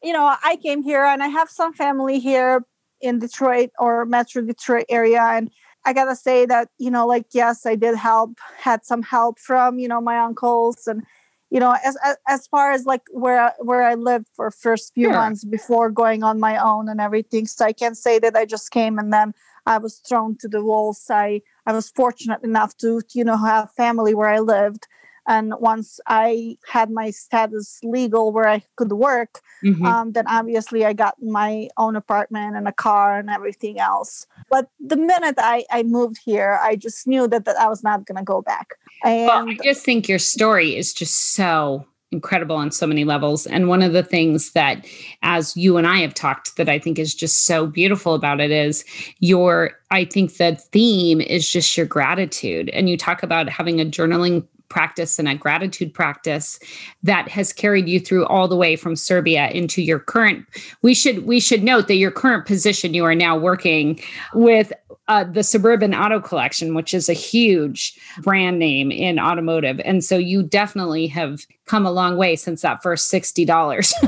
you 0.03 0.13
know 0.13 0.35
i 0.45 0.57
came 0.63 0.83
here 0.83 1.05
and 1.05 1.23
i 1.23 1.29
have 1.29 1.51
some 1.51 1.73
family 1.73 2.19
here 2.19 2.65
in 3.01 3.19
detroit 3.19 3.71
or 3.79 4.05
metro 4.05 4.43
detroit 4.43 4.87
area 4.89 5.23
and 5.23 5.51
i 5.85 5.93
gotta 5.93 6.17
say 6.17 6.47
that 6.47 6.69
you 6.79 6.91
know 6.91 7.07
like 7.07 7.27
yes 7.33 7.67
i 7.67 7.75
did 7.75 7.97
help 7.97 8.39
had 8.59 8.85
some 8.85 9.03
help 9.03 9.39
from 9.39 9.79
you 9.79 9.89
know 9.89 10.01
my 10.01 10.19
uncles 10.19 10.87
and 10.87 11.03
you 11.51 11.61
know 11.61 11.77
as 11.85 11.97
as 12.27 12.47
far 12.47 12.73
as 12.73 12.87
like 12.87 13.03
where 13.11 13.53
where 13.59 13.83
i 13.83 13.95
lived 13.95 14.27
for 14.35 14.51
first 14.51 14.93
few 14.95 15.05
sure. 15.05 15.13
months 15.13 15.45
before 15.45 15.91
going 15.91 16.23
on 16.23 16.41
my 16.41 16.57
own 16.57 16.89
and 16.89 17.01
everything 17.01 17.47
so 17.47 17.65
i 17.65 17.73
can't 17.73 17.97
say 17.97 18.19
that 18.19 18.35
i 18.35 18.45
just 18.45 18.71
came 18.71 18.99
and 18.99 19.13
then 19.13 19.33
i 19.67 19.79
was 19.79 19.97
thrown 20.09 20.37
to 20.37 20.49
the 20.49 20.63
wolves 20.63 21.07
i 21.11 21.41
I 21.67 21.73
was 21.73 21.91
fortunate 21.91 22.43
enough 22.45 22.77
to, 22.79 23.03
you 23.13 23.25
know, 23.25 23.37
have 23.37 23.73
family 23.73 24.15
where 24.15 24.29
I 24.29 24.39
lived. 24.39 24.87
And 25.29 25.55
once 25.59 25.99
I 26.07 26.57
had 26.69 26.89
my 26.89 27.11
status 27.11 27.81
legal 27.83 28.31
where 28.31 28.47
I 28.47 28.63
could 28.77 28.93
work, 28.93 29.41
mm-hmm. 29.65 29.85
um, 29.85 30.13
then 30.13 30.25
obviously 30.29 30.85
I 30.85 30.93
got 30.93 31.21
my 31.21 31.69
own 31.77 31.97
apartment 31.97 32.55
and 32.55 32.69
a 32.69 32.73
car 32.73 33.19
and 33.19 33.29
everything 33.29 33.81
else. 33.81 34.29
But 34.49 34.69
the 34.79 34.97
minute 34.97 35.35
I, 35.39 35.65
I 35.73 35.83
moved 35.83 36.19
here, 36.25 36.61
I 36.63 36.77
just 36.77 37.09
knew 37.09 37.27
that, 37.27 37.45
that 37.45 37.57
I 37.57 37.69
was 37.69 37.83
not 37.83 38.07
going 38.07 38.19
to 38.19 38.25
go 38.25 38.41
back. 38.41 38.75
And 39.03 39.27
well, 39.27 39.49
I 39.49 39.59
just 39.65 39.85
think 39.85 40.09
your 40.09 40.21
story 40.21 40.77
is 40.77 40.95
just 40.95 41.35
so 41.35 41.85
incredible 42.17 42.57
on 42.57 42.71
so 42.71 42.87
many 42.87 43.05
levels. 43.05 43.47
And 43.47 43.69
one 43.69 43.83
of 43.83 43.93
the 43.93 44.03
things 44.03 44.53
that, 44.53 44.87
as 45.23 45.57
you 45.57 45.77
and 45.77 45.87
I 45.87 45.99
have 45.99 46.15
talked, 46.15 46.57
that 46.57 46.69
I 46.69 46.79
think 46.79 46.99
is 46.99 47.15
just 47.15 47.45
so 47.45 47.67
beautiful 47.67 48.15
about 48.15 48.41
it 48.41 48.51
is 48.51 48.85
your, 49.21 49.73
I 49.91 50.05
think 50.05 50.37
the 50.37 50.57
theme 50.57 51.21
is 51.21 51.49
just 51.49 51.77
your 51.77 51.87
gratitude. 51.87 52.71
And 52.71 52.89
you 52.89 52.97
talk 52.97 53.23
about 53.23 53.49
having 53.49 53.81
a 53.81 53.85
journaling 53.85 54.47
practice 54.69 55.19
and 55.19 55.29
a 55.29 55.35
gratitude 55.35 55.93
practice 55.93 56.59
that 57.03 57.29
has 57.29 57.53
carried 57.53 57.89
you 57.89 58.01
through 58.01 58.27
all 58.27 58.49
the 58.49 58.57
way 58.57 58.77
from 58.77 58.97
Serbia 58.97 59.49
into 59.49 59.83
your 59.83 59.99
current. 59.99 60.47
We 60.83 60.95
should 60.95 61.27
we 61.27 61.41
should 61.41 61.63
note 61.63 61.89
that 61.89 61.97
your 61.97 62.11
current 62.11 62.47
position 62.47 62.95
you 62.95 63.05
are 63.05 63.15
now 63.15 63.37
working 63.37 64.01
with 64.35 64.73
uh, 65.09 65.25
the 65.25 65.43
Suburban 65.43 65.95
Auto 65.95 66.21
Collection, 66.21 66.75
which 66.75 66.93
is 66.93 67.09
a 67.09 67.15
huge 67.15 67.99
brand 68.23 68.59
name 68.59 68.91
in 68.91 69.19
automotive, 69.19 69.81
and 69.85 70.05
so 70.05 70.17
you 70.17 70.43
definitely 70.43 71.07
have 71.07 71.47
come 71.67 71.87
a 71.87 71.93
long 71.93 72.17
way 72.17 72.37
since 72.37 72.63
that 72.63 72.83
first 72.83 73.09
sixty 73.09 73.45
dollars. 73.45 73.95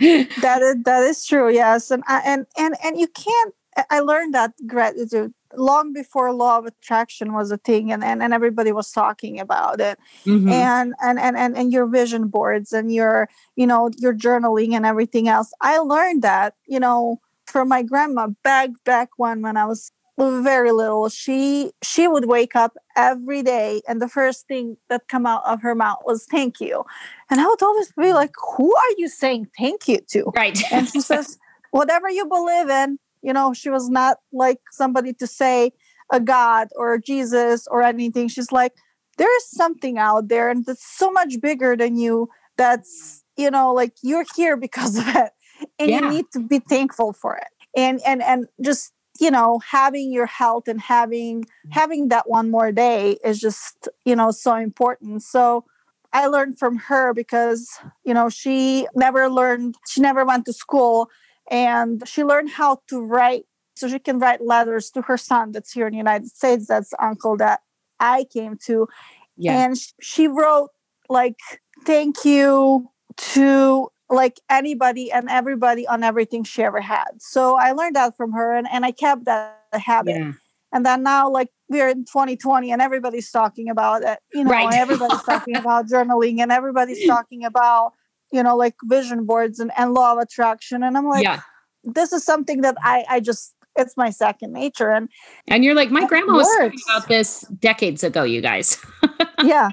that 0.00 0.62
is 0.62 0.76
that 0.84 1.02
is 1.02 1.26
true. 1.26 1.52
Yes, 1.52 1.90
and 1.90 2.02
and 2.08 2.46
and 2.56 2.74
and 2.82 2.98
you 2.98 3.08
can't. 3.08 3.54
I 3.90 4.00
learned 4.00 4.34
that 4.34 4.52
gratitude 4.66 5.32
long 5.56 5.92
before 5.92 6.32
law 6.32 6.58
of 6.58 6.66
attraction 6.66 7.32
was 7.32 7.50
a 7.50 7.56
thing 7.56 7.92
and, 7.92 8.04
and, 8.04 8.22
and 8.22 8.32
everybody 8.32 8.72
was 8.72 8.90
talking 8.90 9.40
about 9.40 9.80
it. 9.80 9.98
Mm-hmm. 10.24 10.48
and, 10.48 10.94
and 11.02 11.18
and 11.18 11.36
and 11.36 11.56
and 11.56 11.72
your 11.72 11.86
vision 11.86 12.28
boards 12.28 12.72
and 12.72 12.92
your 12.92 13.28
you 13.56 13.66
know 13.66 13.90
your 13.98 14.14
journaling 14.14 14.74
and 14.74 14.86
everything 14.86 15.28
else. 15.28 15.52
I 15.60 15.78
learned 15.78 16.22
that 16.22 16.54
you 16.66 16.80
know 16.80 17.20
from 17.46 17.68
my 17.68 17.82
grandma 17.82 18.28
back 18.44 18.70
back 18.84 19.10
when 19.16 19.42
when 19.42 19.56
i 19.56 19.66
was 19.66 19.92
very 20.18 20.70
little 20.70 21.08
she 21.08 21.72
she 21.82 22.06
would 22.06 22.26
wake 22.26 22.54
up 22.54 22.76
every 22.94 23.42
day 23.42 23.80
and 23.88 24.02
the 24.02 24.08
first 24.08 24.46
thing 24.46 24.76
that 24.90 25.08
come 25.08 25.24
out 25.24 25.42
of 25.46 25.62
her 25.62 25.74
mouth 25.74 25.98
was 26.04 26.26
thank 26.26 26.60
you. 26.60 26.84
And 27.30 27.40
i 27.40 27.46
would 27.46 27.62
always 27.62 27.90
be 27.92 28.12
like 28.12 28.32
who 28.56 28.74
are 28.74 28.92
you 28.98 29.08
saying 29.08 29.48
thank 29.58 29.88
you 29.88 29.98
to? 30.10 30.30
Right. 30.36 30.60
And 30.70 30.88
she 30.88 31.00
says 31.10 31.38
whatever 31.70 32.10
you 32.10 32.26
believe 32.26 32.68
in 32.68 32.98
you 33.22 33.32
know, 33.32 33.52
she 33.52 33.70
was 33.70 33.88
not 33.88 34.18
like 34.32 34.60
somebody 34.70 35.12
to 35.14 35.26
say 35.26 35.72
a 36.12 36.20
God 36.20 36.68
or 36.76 36.98
Jesus 36.98 37.66
or 37.70 37.82
anything. 37.82 38.28
She's 38.28 38.52
like, 38.52 38.72
there 39.18 39.34
is 39.36 39.50
something 39.50 39.98
out 39.98 40.28
there 40.28 40.50
and 40.50 40.64
that's 40.64 40.86
so 40.96 41.10
much 41.10 41.40
bigger 41.40 41.76
than 41.76 41.96
you 41.96 42.28
that's, 42.56 43.24
you 43.36 43.50
know, 43.50 43.72
like 43.72 43.94
you're 44.02 44.26
here 44.36 44.56
because 44.56 44.98
of 44.98 45.08
it. 45.08 45.30
And 45.78 45.90
yeah. 45.90 46.00
you 46.00 46.10
need 46.10 46.26
to 46.32 46.40
be 46.40 46.58
thankful 46.58 47.12
for 47.12 47.36
it. 47.36 47.48
And 47.76 48.00
and 48.06 48.22
and 48.22 48.46
just 48.64 48.92
you 49.20 49.30
know 49.30 49.60
having 49.60 50.10
your 50.10 50.26
health 50.26 50.66
and 50.66 50.80
having 50.80 51.44
having 51.70 52.08
that 52.08 52.28
one 52.28 52.50
more 52.50 52.72
day 52.72 53.18
is 53.22 53.38
just 53.38 53.88
you 54.04 54.16
know 54.16 54.30
so 54.30 54.56
important 54.56 55.22
so 55.22 55.64
i 56.12 56.26
learned 56.26 56.58
from 56.58 56.76
her 56.76 57.12
because 57.12 57.68
you 58.04 58.14
know 58.14 58.28
she 58.28 58.86
never 58.94 59.28
learned 59.28 59.76
she 59.86 60.00
never 60.00 60.24
went 60.24 60.46
to 60.46 60.52
school 60.52 61.08
and 61.50 62.06
she 62.06 62.24
learned 62.24 62.50
how 62.50 62.80
to 62.88 63.02
write 63.02 63.44
so 63.74 63.88
she 63.88 63.98
can 63.98 64.18
write 64.18 64.40
letters 64.40 64.90
to 64.90 65.02
her 65.02 65.16
son 65.16 65.52
that's 65.52 65.72
here 65.72 65.86
in 65.86 65.92
the 65.92 65.98
united 65.98 66.28
states 66.28 66.66
that's 66.66 66.92
uncle 67.00 67.36
that 67.36 67.60
i 67.98 68.24
came 68.32 68.56
to 68.56 68.88
yeah. 69.36 69.64
and 69.64 69.76
she 70.00 70.28
wrote 70.28 70.70
like 71.08 71.36
thank 71.84 72.24
you 72.24 72.88
to 73.16 73.88
like 74.08 74.40
anybody 74.50 75.10
and 75.12 75.28
everybody 75.28 75.86
on 75.86 76.02
everything 76.02 76.44
she 76.44 76.62
ever 76.62 76.80
had 76.80 77.10
so 77.18 77.56
i 77.56 77.72
learned 77.72 77.96
that 77.96 78.16
from 78.16 78.32
her 78.32 78.54
and, 78.54 78.66
and 78.70 78.84
i 78.84 78.90
kept 78.90 79.24
that 79.24 79.56
habit 79.72 80.16
yeah. 80.16 80.32
and 80.72 80.86
then 80.86 81.02
now 81.02 81.28
like 81.28 81.48
we're 81.68 81.88
in 81.88 82.04
2020 82.04 82.72
and 82.72 82.82
everybody's 82.82 83.30
talking 83.30 83.68
about 83.70 84.02
it 84.02 84.18
you 84.32 84.44
know 84.44 84.50
right. 84.50 84.74
everybody's 84.74 85.22
talking 85.22 85.56
about 85.56 85.86
journaling 85.86 86.40
and 86.40 86.52
everybody's 86.52 87.06
talking 87.08 87.44
about 87.44 87.92
you 88.32 88.42
know, 88.42 88.56
like 88.56 88.74
vision 88.84 89.24
boards 89.26 89.58
and, 89.60 89.70
and 89.76 89.92
law 89.94 90.12
of 90.12 90.18
attraction. 90.18 90.82
And 90.82 90.96
I'm 90.96 91.08
like, 91.08 91.24
yeah. 91.24 91.40
this 91.84 92.12
is 92.12 92.24
something 92.24 92.60
that 92.62 92.76
I, 92.82 93.04
I 93.08 93.20
just, 93.20 93.54
it's 93.76 93.96
my 93.96 94.10
second 94.10 94.52
nature. 94.52 94.90
And 94.90 95.08
and 95.48 95.64
you're 95.64 95.74
like, 95.74 95.90
my 95.90 96.06
grandma 96.06 96.34
was 96.34 96.48
talking 96.58 96.78
about 96.88 97.08
this 97.08 97.42
decades 97.60 98.02
ago, 98.02 98.24
you 98.24 98.40
guys. 98.40 98.76
yeah. 99.42 99.70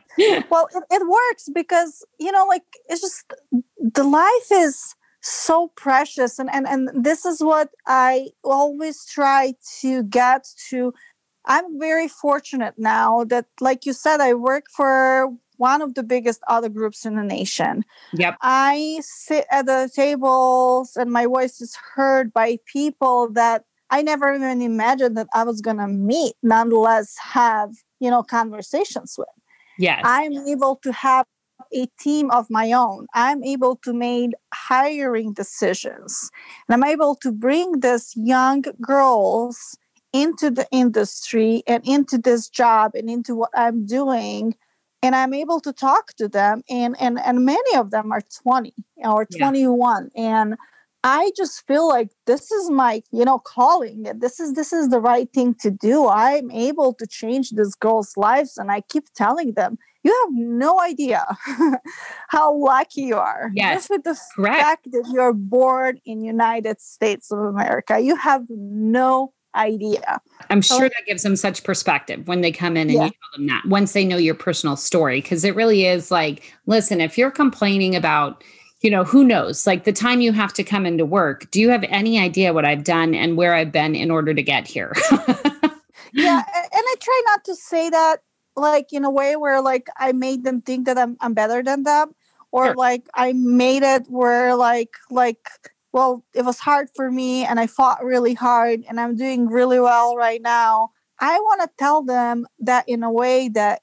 Well, 0.49 0.67
it, 0.73 0.83
it 0.91 1.07
works 1.07 1.49
because, 1.53 2.05
you 2.19 2.31
know, 2.31 2.45
like 2.45 2.63
it's 2.87 3.01
just 3.01 3.33
the 3.79 4.03
life 4.03 4.51
is 4.51 4.95
so 5.21 5.71
precious. 5.75 6.39
And, 6.39 6.49
and, 6.53 6.67
and 6.67 7.03
this 7.03 7.25
is 7.25 7.41
what 7.41 7.69
I 7.85 8.29
always 8.43 9.05
try 9.05 9.55
to 9.81 10.03
get 10.03 10.47
to. 10.69 10.93
I'm 11.45 11.79
very 11.79 12.07
fortunate 12.07 12.75
now 12.77 13.23
that, 13.25 13.45
like 13.61 13.85
you 13.85 13.93
said, 13.93 14.19
I 14.19 14.33
work 14.33 14.65
for 14.69 15.29
one 15.57 15.81
of 15.81 15.95
the 15.95 16.03
biggest 16.03 16.41
other 16.47 16.69
groups 16.69 17.05
in 17.05 17.15
the 17.15 17.23
nation. 17.23 17.83
Yep. 18.13 18.37
I 18.41 18.99
sit 19.01 19.45
at 19.51 19.65
the 19.65 19.89
tables 19.93 20.95
and 20.95 21.11
my 21.11 21.25
voice 21.25 21.61
is 21.61 21.75
heard 21.75 22.33
by 22.33 22.59
people 22.65 23.29
that 23.33 23.63
I 23.89 24.01
never 24.01 24.33
even 24.33 24.61
imagined 24.61 25.17
that 25.17 25.27
I 25.33 25.43
was 25.43 25.61
going 25.61 25.77
to 25.77 25.87
meet, 25.87 26.35
nonetheless 26.43 27.15
have, 27.21 27.71
you 27.99 28.09
know, 28.09 28.23
conversations 28.23 29.15
with. 29.17 29.27
Yes. 29.77 30.01
I'm 30.03 30.33
able 30.33 30.77
to 30.83 30.91
have 30.91 31.25
a 31.73 31.87
team 31.99 32.31
of 32.31 32.47
my 32.49 32.71
own. 32.71 33.07
I'm 33.13 33.43
able 33.43 33.77
to 33.83 33.93
make 33.93 34.31
hiring 34.53 35.33
decisions. 35.33 36.29
And 36.67 36.75
I'm 36.75 36.89
able 36.89 37.15
to 37.15 37.31
bring 37.31 37.79
these 37.79 38.13
young 38.15 38.63
girls 38.81 39.77
into 40.13 40.49
the 40.49 40.67
industry 40.71 41.63
and 41.67 41.85
into 41.85 42.17
this 42.17 42.49
job 42.49 42.91
and 42.95 43.09
into 43.09 43.35
what 43.35 43.51
I'm 43.53 43.85
doing 43.85 44.55
and 45.01 45.15
i'm 45.15 45.33
able 45.33 45.59
to 45.59 45.73
talk 45.73 46.13
to 46.13 46.27
them 46.27 46.61
and 46.69 46.95
and 46.99 47.19
and 47.19 47.45
many 47.45 47.75
of 47.75 47.91
them 47.91 48.11
are 48.11 48.21
20 48.43 48.73
or 48.97 49.25
21 49.25 50.09
yeah. 50.15 50.41
and 50.41 50.55
i 51.03 51.31
just 51.35 51.65
feel 51.67 51.87
like 51.87 52.09
this 52.25 52.51
is 52.51 52.69
my 52.69 53.01
you 53.11 53.25
know 53.25 53.39
calling 53.39 54.03
this 54.15 54.39
is 54.39 54.53
this 54.53 54.73
is 54.73 54.89
the 54.89 54.99
right 54.99 55.31
thing 55.33 55.53
to 55.55 55.71
do 55.71 56.07
i'm 56.07 56.49
able 56.51 56.93
to 56.93 57.05
change 57.05 57.51
these 57.51 57.75
girls 57.75 58.13
lives 58.17 58.57
and 58.57 58.71
i 58.71 58.81
keep 58.81 59.05
telling 59.15 59.53
them 59.53 59.77
you 60.03 60.11
have 60.23 60.33
no 60.33 60.79
idea 60.79 61.25
how 62.29 62.55
lucky 62.55 63.01
you 63.01 63.17
are 63.17 63.51
yes 63.53 63.75
just 63.75 63.89
with 63.89 64.03
the 64.03 64.17
correct. 64.35 64.61
fact 64.61 64.91
that 64.91 65.09
you're 65.13 65.33
born 65.33 65.99
in 66.05 66.23
united 66.23 66.79
states 66.81 67.31
of 67.31 67.39
america 67.39 67.99
you 67.99 68.15
have 68.15 68.43
no 68.49 69.31
idea. 69.57 70.21
I'm 70.49 70.61
sure 70.61 70.87
that 70.87 71.05
gives 71.05 71.23
them 71.23 71.35
such 71.35 71.63
perspective 71.63 72.27
when 72.27 72.41
they 72.41 72.51
come 72.51 72.77
in 72.77 72.89
and 72.89 72.91
yeah. 72.91 73.05
you 73.05 73.09
tell 73.09 73.37
them 73.37 73.47
that 73.47 73.65
once 73.65 73.93
they 73.93 74.05
know 74.05 74.17
your 74.17 74.35
personal 74.35 74.75
story. 74.75 75.21
Cause 75.21 75.43
it 75.43 75.55
really 75.55 75.85
is 75.85 76.11
like, 76.11 76.53
listen, 76.65 77.01
if 77.01 77.17
you're 77.17 77.31
complaining 77.31 77.95
about, 77.95 78.43
you 78.81 78.89
know, 78.89 79.03
who 79.03 79.23
knows, 79.23 79.67
like 79.67 79.83
the 79.83 79.91
time 79.91 80.21
you 80.21 80.31
have 80.31 80.53
to 80.53 80.63
come 80.63 80.85
into 80.85 81.05
work, 81.05 81.49
do 81.51 81.59
you 81.59 81.69
have 81.69 81.83
any 81.89 82.19
idea 82.19 82.53
what 82.53 82.65
I've 82.65 82.83
done 82.83 83.13
and 83.13 83.35
where 83.35 83.53
I've 83.53 83.71
been 83.71 83.95
in 83.95 84.11
order 84.11 84.33
to 84.33 84.43
get 84.43 84.67
here? 84.67 84.93
yeah. 86.13 86.43
And 86.43 86.83
I 86.85 86.95
try 86.99 87.21
not 87.25 87.43
to 87.45 87.55
say 87.55 87.89
that 87.89 88.17
like 88.55 88.93
in 88.93 89.03
a 89.03 89.11
way 89.11 89.35
where 89.35 89.61
like 89.61 89.87
I 89.97 90.11
made 90.13 90.43
them 90.43 90.61
think 90.61 90.85
that 90.85 90.97
I'm, 90.97 91.17
I'm 91.19 91.33
better 91.33 91.61
than 91.63 91.83
them 91.83 92.13
or 92.51 92.67
sure. 92.67 92.75
like 92.75 93.07
I 93.13 93.33
made 93.33 93.83
it 93.83 94.07
where 94.07 94.55
like, 94.55 94.91
like, 95.09 95.47
well, 95.97 96.23
it 96.35 96.45
was 96.45 96.59
hard 96.59 96.89
for 96.95 97.09
me 97.09 97.43
and 97.43 97.59
I 97.59 97.65
fought 97.65 98.05
really 98.05 98.35
hard 98.35 98.83
and 98.87 98.99
I'm 98.99 99.15
doing 99.15 99.47
really 99.47 99.79
well 99.79 100.15
right 100.15 100.39
now. 100.39 100.91
I 101.19 101.39
want 101.39 101.61
to 101.61 101.69
tell 101.79 102.03
them 102.03 102.45
that 102.59 102.87
in 102.87 103.01
a 103.01 103.11
way 103.11 103.49
that 103.49 103.81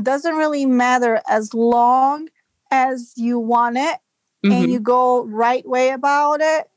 doesn't 0.00 0.36
really 0.36 0.64
matter 0.64 1.20
as 1.28 1.52
long 1.52 2.28
as 2.70 3.14
you 3.16 3.40
want 3.40 3.78
it 3.78 3.98
mm-hmm. 4.46 4.52
and 4.52 4.70
you 4.70 4.78
go 4.78 5.24
right 5.24 5.66
way 5.68 5.90
about 5.90 6.40
it, 6.40 6.70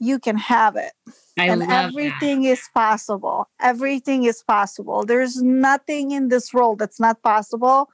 you 0.00 0.18
can 0.18 0.36
have 0.36 0.74
it. 0.74 0.90
I 1.38 1.46
and 1.46 1.62
everything 1.62 2.42
that. 2.42 2.48
is 2.48 2.68
possible. 2.74 3.48
Everything 3.60 4.24
is 4.24 4.42
possible. 4.42 5.04
There's 5.04 5.40
nothing 5.40 6.10
in 6.10 6.30
this 6.30 6.52
world 6.52 6.80
that's 6.80 6.98
not 6.98 7.22
possible. 7.22 7.90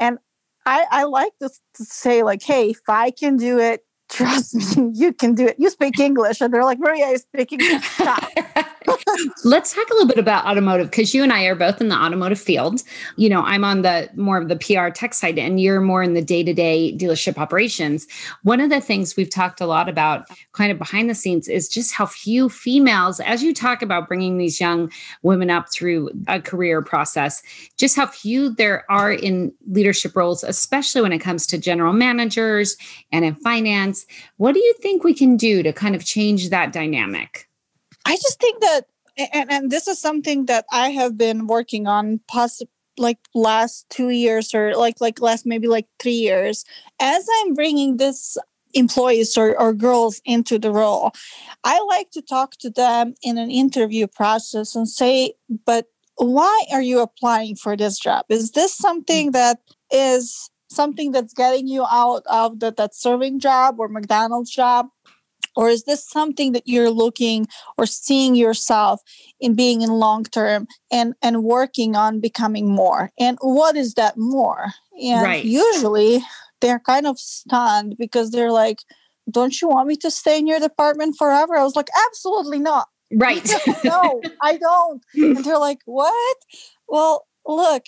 And 0.00 0.18
I, 0.66 0.84
I 0.90 1.04
like 1.04 1.38
to, 1.40 1.48
to 1.48 1.84
say, 1.84 2.24
like, 2.24 2.42
hey, 2.42 2.70
if 2.70 2.80
I 2.88 3.12
can 3.12 3.36
do 3.36 3.60
it, 3.60 3.84
trust 4.10 4.76
me, 4.76 4.90
you 4.94 5.12
can 5.12 5.34
do 5.34 5.46
it. 5.46 5.56
You 5.58 5.70
speak 5.70 5.98
English. 5.98 6.40
And 6.40 6.52
they're 6.52 6.64
like, 6.64 6.78
Maria, 6.78 7.06
I 7.06 7.16
speak 7.16 7.52
English. 7.52 7.84
Stop. 7.90 8.30
Let's 9.44 9.74
talk 9.74 9.88
a 9.90 9.94
little 9.94 10.08
bit 10.08 10.18
about 10.18 10.46
automotive 10.46 10.90
because 10.90 11.14
you 11.14 11.22
and 11.22 11.32
I 11.32 11.44
are 11.44 11.54
both 11.54 11.80
in 11.80 11.88
the 11.88 11.96
automotive 11.96 12.40
field. 12.40 12.82
You 13.16 13.28
know, 13.28 13.42
I'm 13.42 13.64
on 13.64 13.82
the 13.82 14.08
more 14.14 14.38
of 14.38 14.48
the 14.48 14.56
PR 14.56 14.88
tech 14.90 15.14
side, 15.14 15.38
and 15.38 15.60
you're 15.60 15.80
more 15.80 16.02
in 16.02 16.14
the 16.14 16.22
day 16.22 16.42
to 16.42 16.52
day 16.52 16.96
dealership 16.96 17.38
operations. 17.38 18.06
One 18.42 18.60
of 18.60 18.70
the 18.70 18.80
things 18.80 19.16
we've 19.16 19.30
talked 19.30 19.60
a 19.60 19.66
lot 19.66 19.88
about, 19.88 20.28
kind 20.52 20.72
of 20.72 20.78
behind 20.78 21.10
the 21.10 21.14
scenes, 21.14 21.48
is 21.48 21.68
just 21.68 21.94
how 21.94 22.06
few 22.06 22.48
females, 22.48 23.20
as 23.20 23.42
you 23.42 23.54
talk 23.54 23.82
about 23.82 24.08
bringing 24.08 24.38
these 24.38 24.60
young 24.60 24.90
women 25.22 25.50
up 25.50 25.70
through 25.72 26.10
a 26.28 26.40
career 26.40 26.82
process, 26.82 27.42
just 27.76 27.96
how 27.96 28.06
few 28.06 28.54
there 28.54 28.84
are 28.90 29.12
in 29.12 29.52
leadership 29.68 30.16
roles, 30.16 30.44
especially 30.44 31.02
when 31.02 31.12
it 31.12 31.18
comes 31.18 31.46
to 31.46 31.58
general 31.58 31.92
managers 31.92 32.76
and 33.12 33.24
in 33.24 33.34
finance. 33.36 34.06
What 34.36 34.52
do 34.52 34.60
you 34.60 34.74
think 34.80 35.04
we 35.04 35.14
can 35.14 35.36
do 35.36 35.62
to 35.62 35.72
kind 35.72 35.94
of 35.94 36.04
change 36.04 36.50
that 36.50 36.72
dynamic? 36.72 37.49
I 38.04 38.16
just 38.16 38.40
think 38.40 38.60
that, 38.60 38.86
and, 39.32 39.50
and 39.50 39.70
this 39.70 39.88
is 39.88 40.00
something 40.00 40.46
that 40.46 40.64
I 40.72 40.90
have 40.90 41.16
been 41.16 41.46
working 41.46 41.86
on, 41.86 42.20
possibly 42.28 42.72
like 42.98 43.18
last 43.34 43.88
two 43.88 44.10
years 44.10 44.52
or 44.52 44.74
like 44.74 45.00
like 45.00 45.20
last 45.20 45.46
maybe 45.46 45.68
like 45.68 45.86
three 46.00 46.12
years 46.12 46.64
as 47.00 47.24
i'm 47.38 47.54
bringing 47.54 47.96
this 47.96 48.36
employees 48.74 49.38
or, 49.38 49.58
or 49.58 49.72
girls 49.72 50.20
into 50.26 50.58
the 50.58 50.72
role 50.72 51.12
i 51.64 51.80
like 51.88 52.10
to 52.10 52.20
talk 52.20 52.56
to 52.58 52.68
them 52.68 53.14
in 53.22 53.38
an 53.38 53.50
interview 53.50 54.08
process 54.08 54.74
and 54.74 54.88
say 54.88 55.32
but 55.64 55.86
why 56.20 56.64
are 56.70 56.82
you 56.82 57.00
applying 57.00 57.56
for 57.56 57.76
this 57.76 57.98
job? 57.98 58.26
Is 58.28 58.52
this 58.52 58.76
something 58.76 59.30
mm. 59.30 59.32
that 59.32 59.60
is 59.90 60.50
something 60.70 61.12
that's 61.12 61.32
getting 61.32 61.66
you 61.66 61.84
out 61.90 62.22
of 62.26 62.60
the, 62.60 62.72
that 62.72 62.94
serving 62.94 63.40
job 63.40 63.76
or 63.78 63.88
McDonald's 63.88 64.50
job? 64.50 64.88
Or 65.60 65.68
is 65.68 65.84
this 65.84 66.02
something 66.02 66.52
that 66.52 66.66
you're 66.66 66.88
looking 66.88 67.46
or 67.76 67.84
seeing 67.84 68.34
yourself 68.34 69.02
in 69.40 69.54
being 69.54 69.82
in 69.82 69.90
long 69.90 70.24
term 70.24 70.66
and, 70.90 71.12
and 71.20 71.44
working 71.44 71.96
on 71.96 72.18
becoming 72.18 72.66
more? 72.66 73.10
And 73.20 73.36
what 73.42 73.76
is 73.76 73.92
that 73.94 74.16
more? 74.16 74.72
And 74.98 75.22
right. 75.22 75.44
usually 75.44 76.20
they're 76.62 76.78
kind 76.78 77.06
of 77.06 77.18
stunned 77.18 77.96
because 77.98 78.30
they're 78.30 78.50
like, 78.50 78.78
Don't 79.30 79.60
you 79.60 79.68
want 79.68 79.86
me 79.86 79.96
to 79.96 80.10
stay 80.10 80.38
in 80.38 80.46
your 80.46 80.60
department 80.60 81.16
forever? 81.18 81.54
I 81.58 81.62
was 81.62 81.76
like, 81.76 81.90
Absolutely 82.06 82.58
not. 82.58 82.88
Right. 83.12 83.46
no, 83.84 84.22
I 84.40 84.56
don't. 84.56 85.04
And 85.14 85.44
they're 85.44 85.58
like, 85.58 85.80
What? 85.84 86.36
Well, 86.88 87.26
look, 87.44 87.82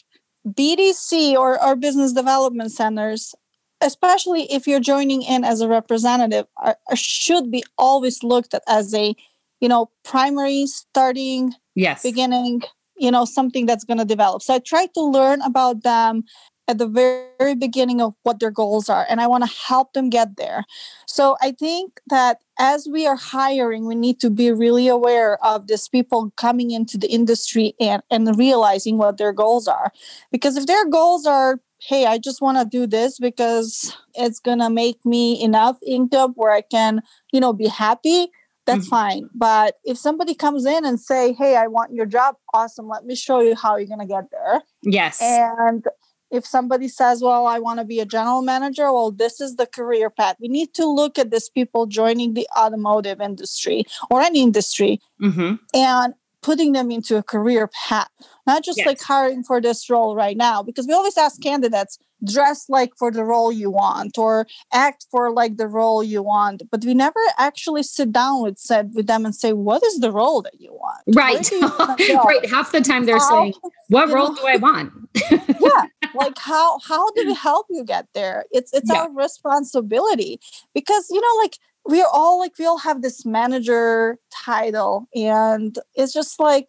BDC 0.47 1.37
or, 1.37 1.63
or 1.65 1.75
business 1.75 2.13
development 2.13 2.73
centers, 2.73 3.35
especially 3.83 4.51
if 4.53 4.67
you're 4.67 4.81
joining 4.81 5.23
in 5.23 5.45
as 5.45 5.61
a 5.61 5.69
representative, 5.69 6.47
are, 6.57 6.77
should 6.95 7.51
be 7.51 7.63
always 7.79 8.23
looked 8.23 8.55
at 8.55 8.63
as 8.69 8.95
a, 8.95 9.15
you 9.61 9.69
know, 9.69 9.91
primary 10.05 10.67
starting, 10.67 11.53
yes, 11.75 12.03
beginning, 12.03 12.63
you 12.97 13.11
know, 13.11 13.25
something 13.25 13.67
that's 13.67 13.85
going 13.85 13.99
to 13.99 14.05
develop. 14.05 14.43
So 14.43 14.55
I 14.55 14.59
try 14.59 14.87
to 14.95 15.03
learn 15.03 15.43
about 15.43 15.83
them 15.83 16.25
at 16.69 16.79
the 16.79 16.87
very 16.87 17.55
beginning 17.55 18.01
of 18.01 18.15
what 18.23 18.39
their 18.41 18.51
goals 18.51 18.89
are 18.89 19.05
and 19.11 19.21
i 19.21 19.27
want 19.27 19.45
to 19.45 19.51
help 19.69 19.93
them 19.93 20.09
get 20.09 20.37
there. 20.37 20.65
So 21.07 21.37
i 21.43 21.51
think 21.53 22.01
that 22.09 22.39
as 22.59 22.89
we 22.91 23.07
are 23.07 23.17
hiring 23.17 23.87
we 23.87 23.95
need 23.95 24.21
to 24.21 24.31
be 24.31 24.51
really 24.53 24.89
aware 24.89 25.45
of 25.45 25.67
these 25.67 25.89
people 25.89 26.33
coming 26.37 26.71
into 26.71 26.97
the 26.97 27.09
industry 27.09 27.75
and, 27.81 28.03
and 28.11 28.39
realizing 28.39 28.97
what 28.97 29.19
their 29.19 29.33
goals 29.33 29.67
are. 29.67 29.93
Because 30.31 30.57
if 30.57 30.67
their 30.67 30.89
goals 30.89 31.27
are 31.27 31.59
hey 31.87 32.07
i 32.07 32.19
just 32.19 32.41
want 32.41 32.59
to 32.59 32.65
do 32.65 32.87
this 32.87 33.19
because 33.19 33.97
it's 34.15 34.41
going 34.41 34.59
to 34.59 34.71
make 34.71 35.05
me 35.05 35.43
enough 35.43 35.79
income 35.87 36.33
where 36.37 36.53
i 36.53 36.61
can 36.61 37.03
you 37.33 37.41
know 37.41 37.53
be 37.53 37.67
happy 37.67 38.29
that's 38.67 38.87
mm-hmm. 38.87 38.91
fine 38.91 39.31
but 39.35 39.77
if 39.85 39.99
somebody 39.99 40.35
comes 40.35 40.65
in 40.65 40.85
and 40.85 41.01
say 41.01 41.33
hey 41.33 41.57
i 41.57 41.67
want 41.67 41.93
your 41.93 42.07
job 42.07 42.37
awesome 42.55 42.89
let 42.89 43.05
me 43.05 43.15
show 43.15 43.41
you 43.41 43.55
how 43.55 43.77
you're 43.77 43.89
going 43.89 43.99
to 43.99 44.07
get 44.07 44.25
there 44.31 44.63
yes 44.83 45.21
and 45.21 45.87
if 46.33 46.47
somebody 46.47 46.89
says, 46.89 47.23
Well, 47.23 47.47
I 47.47 47.59
want 47.59 47.79
to 47.79 47.85
be 47.85 48.01
a 48.01 48.07
general 48.07 48.41
manager, 48.41 48.91
well, 48.91 49.13
this 49.13 49.41
is 49.41 49.57
the 49.57 49.67
career 49.67 50.09
path. 50.09 50.37
We 50.41 50.49
need 50.49 50.73
to 50.75 50.87
look 50.87 51.19
at 51.19 51.31
these 51.31 51.51
people 51.51 51.87
joining 51.87 52.33
the 52.33 52.49
automotive 52.59 53.21
industry 53.21 53.85
or 54.11 54.23
any 54.23 54.41
industry 54.41 54.99
mm-hmm. 55.21 55.57
and 55.75 56.15
putting 56.43 56.73
them 56.73 56.91
into 56.91 57.17
a 57.17 57.23
career 57.23 57.71
path, 57.87 58.09
not 58.47 58.65
just 58.65 58.79
yes. 58.79 58.87
like 58.87 59.01
hiring 59.01 59.43
for 59.43 59.61
this 59.61 59.89
role 59.89 60.15
right 60.15 60.37
now. 60.37 60.63
Because 60.63 60.87
we 60.87 60.93
always 60.93 61.17
ask 61.17 61.41
candidates, 61.41 61.99
dress 62.25 62.69
like 62.69 62.93
for 62.97 63.11
the 63.11 63.25
role 63.25 63.51
you 63.51 63.71
want 63.71 64.17
or 64.17 64.47
act 64.73 65.07
for 65.11 65.33
like 65.33 65.57
the 65.57 65.67
role 65.67 66.03
you 66.03 66.23
want 66.23 66.63
but 66.71 66.85
we 66.85 66.95
never 66.95 67.19
actually 67.39 67.83
sit 67.83 68.13
down 68.13 68.43
with 68.43 68.59
said 68.59 68.93
with 68.95 69.07
them 69.07 69.25
and 69.25 69.35
say 69.35 69.53
what 69.53 69.83
is 69.83 69.99
the 70.01 70.13
role 70.13 70.43
that 70.43 70.61
you 70.61 70.73
want 70.73 71.03
right 71.15 71.51
you 71.51 71.61
right 72.25 72.49
half 72.49 72.71
the 72.73 72.81
time 72.81 73.07
they're 73.07 73.19
how, 73.19 73.43
saying 73.43 73.55
what 73.89 74.09
role 74.11 74.29
know? 74.29 74.35
do 74.37 74.47
i 74.47 74.57
want 74.57 74.93
yeah 75.31 75.87
like 76.15 76.39
how 76.39 76.79
how 76.81 77.11
do 77.13 77.27
we 77.27 77.35
help 77.35 77.67
you 77.71 77.85
get 77.85 78.07
there 78.15 78.45
it's 78.53 78.73
it's 78.73 78.91
yeah. 78.93 79.01
our 79.01 79.13
responsibility 79.13 80.39
because 80.75 81.09
you 81.11 81.21
know 81.21 81.43
like 81.43 81.59
we're 81.85 82.07
all 82.13 82.39
like 82.39 82.53
we 82.59 82.67
all 82.67 82.79
have 82.79 83.03
this 83.03 83.25
manager 83.27 84.19
title 84.31 85.09
and 85.15 85.79
it's 85.95 86.13
just 86.13 86.39
like 86.39 86.69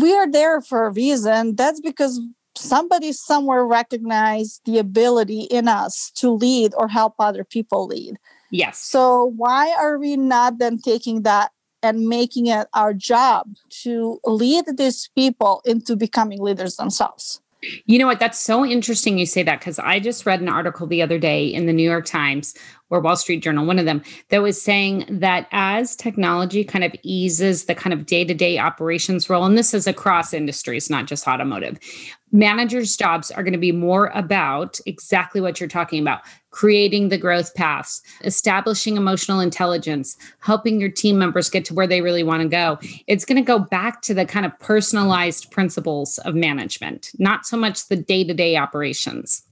we 0.00 0.14
are 0.14 0.30
there 0.30 0.60
for 0.60 0.86
a 0.86 0.90
reason 0.90 1.56
that's 1.56 1.80
because 1.80 2.20
somebody 2.58 3.12
somewhere 3.12 3.64
recognized 3.64 4.62
the 4.64 4.78
ability 4.78 5.42
in 5.42 5.68
us 5.68 6.10
to 6.16 6.30
lead 6.30 6.72
or 6.76 6.88
help 6.88 7.14
other 7.18 7.44
people 7.44 7.86
lead. 7.86 8.16
Yes. 8.50 8.78
So 8.78 9.32
why 9.36 9.74
are 9.78 9.98
we 9.98 10.16
not 10.16 10.58
then 10.58 10.78
taking 10.78 11.22
that 11.22 11.52
and 11.82 12.08
making 12.08 12.46
it 12.46 12.66
our 12.74 12.92
job 12.92 13.48
to 13.82 14.18
lead 14.24 14.64
these 14.76 15.08
people 15.14 15.62
into 15.64 15.96
becoming 15.96 16.40
leaders 16.42 16.76
themselves? 16.76 17.40
You 17.86 17.98
know 17.98 18.06
what? 18.06 18.20
That's 18.20 18.38
so 18.38 18.64
interesting 18.64 19.18
you 19.18 19.26
say 19.26 19.42
that 19.42 19.58
because 19.58 19.78
I 19.78 19.98
just 19.98 20.26
read 20.26 20.40
an 20.40 20.48
article 20.48 20.86
the 20.86 21.02
other 21.02 21.18
day 21.18 21.46
in 21.46 21.66
the 21.66 21.72
New 21.72 21.88
York 21.88 22.04
Times 22.04 22.54
or 22.90 23.00
Wall 23.00 23.16
Street 23.16 23.42
Journal, 23.42 23.66
one 23.66 23.78
of 23.78 23.84
them, 23.84 24.02
that 24.28 24.42
was 24.42 24.60
saying 24.60 25.06
that 25.08 25.48
as 25.50 25.96
technology 25.96 26.64
kind 26.64 26.84
of 26.84 26.94
eases 27.02 27.64
the 27.64 27.74
kind 27.74 27.92
of 27.92 28.06
day 28.06 28.24
to 28.24 28.32
day 28.32 28.58
operations 28.58 29.28
role, 29.28 29.44
and 29.44 29.58
this 29.58 29.74
is 29.74 29.86
across 29.86 30.32
industries, 30.32 30.88
not 30.88 31.06
just 31.06 31.26
automotive, 31.26 31.78
managers' 32.32 32.96
jobs 32.96 33.30
are 33.30 33.42
going 33.42 33.52
to 33.52 33.58
be 33.58 33.72
more 33.72 34.06
about 34.14 34.78
exactly 34.86 35.40
what 35.40 35.60
you're 35.60 35.68
talking 35.68 36.00
about 36.00 36.20
creating 36.50 37.08
the 37.08 37.18
growth 37.18 37.54
paths, 37.54 38.02
establishing 38.24 38.96
emotional 38.96 39.38
intelligence, 39.38 40.16
helping 40.40 40.80
your 40.80 40.90
team 40.90 41.18
members 41.18 41.50
get 41.50 41.64
to 41.64 41.74
where 41.74 41.86
they 41.86 42.00
really 42.00 42.22
want 42.22 42.42
to 42.42 42.48
go. 42.48 42.78
It's 43.06 43.24
going 43.24 43.36
to 43.36 43.46
go 43.46 43.58
back 43.58 44.02
to 44.02 44.14
the 44.14 44.24
kind 44.24 44.46
of 44.46 44.58
personalized 44.58 45.50
principles 45.50 46.18
of 46.18 46.34
management, 46.34 47.10
not 47.18 47.46
so 47.46 47.56
much 47.56 47.88
the 47.88 47.96
day 47.96 48.24
to 48.24 48.34
day 48.34 48.56
operations. 48.56 49.44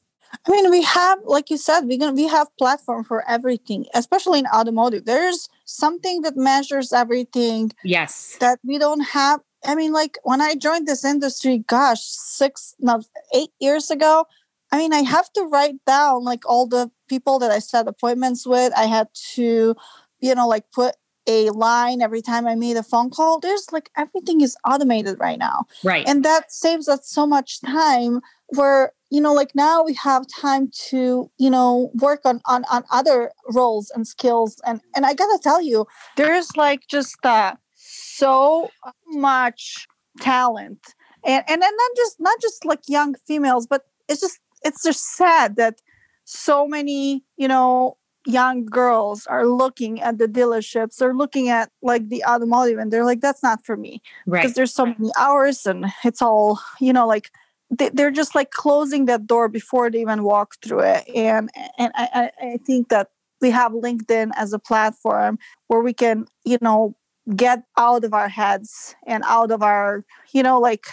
I 0.47 0.51
mean, 0.51 0.71
we 0.71 0.83
have, 0.83 1.19
like 1.25 1.51
you 1.51 1.57
said, 1.57 1.83
we're 1.83 1.99
gonna 1.99 2.12
we 2.12 2.27
have 2.29 2.49
platform 2.59 3.05
for 3.05 3.29
everything, 3.29 3.87
especially 3.95 4.41
in 4.41 4.47
automotive. 4.47 5.05
There's 5.05 5.49
something 5.65 6.23
that 6.23 6.37
measures 6.37 6.93
everything. 6.93 7.73
Yes. 7.85 8.37
That 8.41 8.59
we 8.65 8.79
don't 8.79 9.01
have. 9.01 9.41
I 9.64 9.75
mean, 9.75 9.92
like 9.92 10.19
when 10.23 10.40
I 10.40 10.55
joined 10.55 10.87
this 10.87 11.05
industry, 11.05 11.64
gosh, 11.66 12.03
six, 12.03 12.75
no, 12.79 13.03
eight 13.35 13.51
years 13.61 13.90
ago. 13.90 14.27
I 14.73 14.79
mean, 14.79 14.92
I 14.92 15.03
have 15.03 15.33
to 15.35 15.42
write 15.42 15.77
down 15.87 16.25
like 16.25 16.45
all 16.45 16.66
the 16.66 16.90
people 17.09 17.38
that 17.38 17.53
I 17.53 17.61
set 17.61 17.87
appointments 17.87 18.47
with. 18.47 18.73
I 18.77 18.87
had 18.87 19.09
to, 19.35 19.77
you 20.21 20.35
know, 20.35 20.49
like 20.49 20.64
put 20.73 20.97
a 21.27 21.51
line 21.51 22.03
every 22.03 22.23
time 22.23 22.47
I 22.47 22.55
made 22.55 22.77
a 22.77 22.83
phone 22.83 23.11
call. 23.11 23.38
There's 23.38 23.66
like 23.73 23.90
everything 23.97 24.40
is 24.40 24.57
automated 24.64 25.19
right 25.19 25.38
now. 25.38 25.66
Right. 25.83 26.07
And 26.07 26.25
that 26.25 26.53
saves 26.53 26.88
us 26.88 27.09
so 27.09 27.27
much 27.27 27.61
time 27.61 28.21
where 28.49 28.92
you 29.11 29.21
know 29.21 29.33
like 29.33 29.55
now 29.55 29.83
we 29.83 29.95
have 29.95 30.25
time 30.29 30.71
to 30.88 31.31
you 31.38 31.51
know 31.51 31.90
work 31.95 32.21
on 32.25 32.40
on, 32.47 32.64
on 32.71 32.85
other 32.90 33.33
roles 33.53 33.90
and 33.90 34.07
skills 34.07 34.61
and 34.64 34.81
and 34.95 35.05
i 35.05 35.14
gotta 35.14 35.38
tell 35.42 35.61
you 35.61 35.87
there's 36.16 36.57
like 36.57 36.87
just 36.88 37.25
uh 37.25 37.55
so 38.18 38.70
much 39.09 39.87
talent. 40.20 40.94
And 41.24 41.44
and 41.48 41.62
then 41.62 41.76
not 41.76 41.90
just 41.96 42.20
not 42.20 42.40
just 42.40 42.64
like 42.64 42.81
young 42.88 43.14
females 43.26 43.66
but 43.66 43.83
it's 44.09 44.20
just 44.20 44.38
it's 44.62 44.83
just 44.83 45.05
sad 45.16 45.57
that 45.57 45.81
so 46.24 46.66
many 46.68 47.24
you 47.37 47.48
know 47.48 47.96
young 48.26 48.64
girls 48.64 49.26
are 49.26 49.46
looking 49.46 50.00
at 50.00 50.18
the 50.18 50.26
dealerships 50.26 51.00
or 51.00 51.14
looking 51.14 51.48
at 51.48 51.70
like 51.83 52.09
the 52.09 52.24
automotive 52.24 52.79
and 52.79 52.92
they're 52.92 53.05
like 53.05 53.20
that's 53.20 53.42
not 53.42 53.64
for 53.64 53.76
me 53.76 54.02
right. 54.26 54.42
because 54.42 54.55
there's 54.55 54.74
so 54.74 54.87
many 54.87 55.11
hours 55.18 55.64
and 55.64 55.87
it's 56.05 56.20
all 56.20 56.61
you 56.81 56.92
know 56.92 57.07
like 57.07 57.31
they're 57.70 58.11
just 58.11 58.35
like 58.35 58.50
closing 58.50 59.07
that 59.07 59.26
door 59.26 59.48
before 59.48 59.90
they 59.90 60.00
even 60.00 60.22
walk 60.22 60.55
through 60.62 60.81
it. 60.81 61.05
And 61.14 61.50
and 61.79 61.92
I, 61.94 62.31
I 62.40 62.59
think 62.64 62.88
that 62.88 63.11
we 63.40 63.50
have 63.50 63.72
linkedin 63.72 64.31
as 64.37 64.52
a 64.52 64.59
platform 64.59 65.38
where 65.68 65.81
we 65.81 65.92
can 65.92 66.26
you 66.44 66.59
know 66.61 66.94
get 67.35 67.62
out 67.77 68.05
of 68.05 68.15
our 68.15 68.29
heads 68.29 68.95
and 69.07 69.25
out 69.27 69.51
of 69.51 69.62
our 69.62 70.05
you 70.33 70.43
know 70.43 70.61
like 70.61 70.87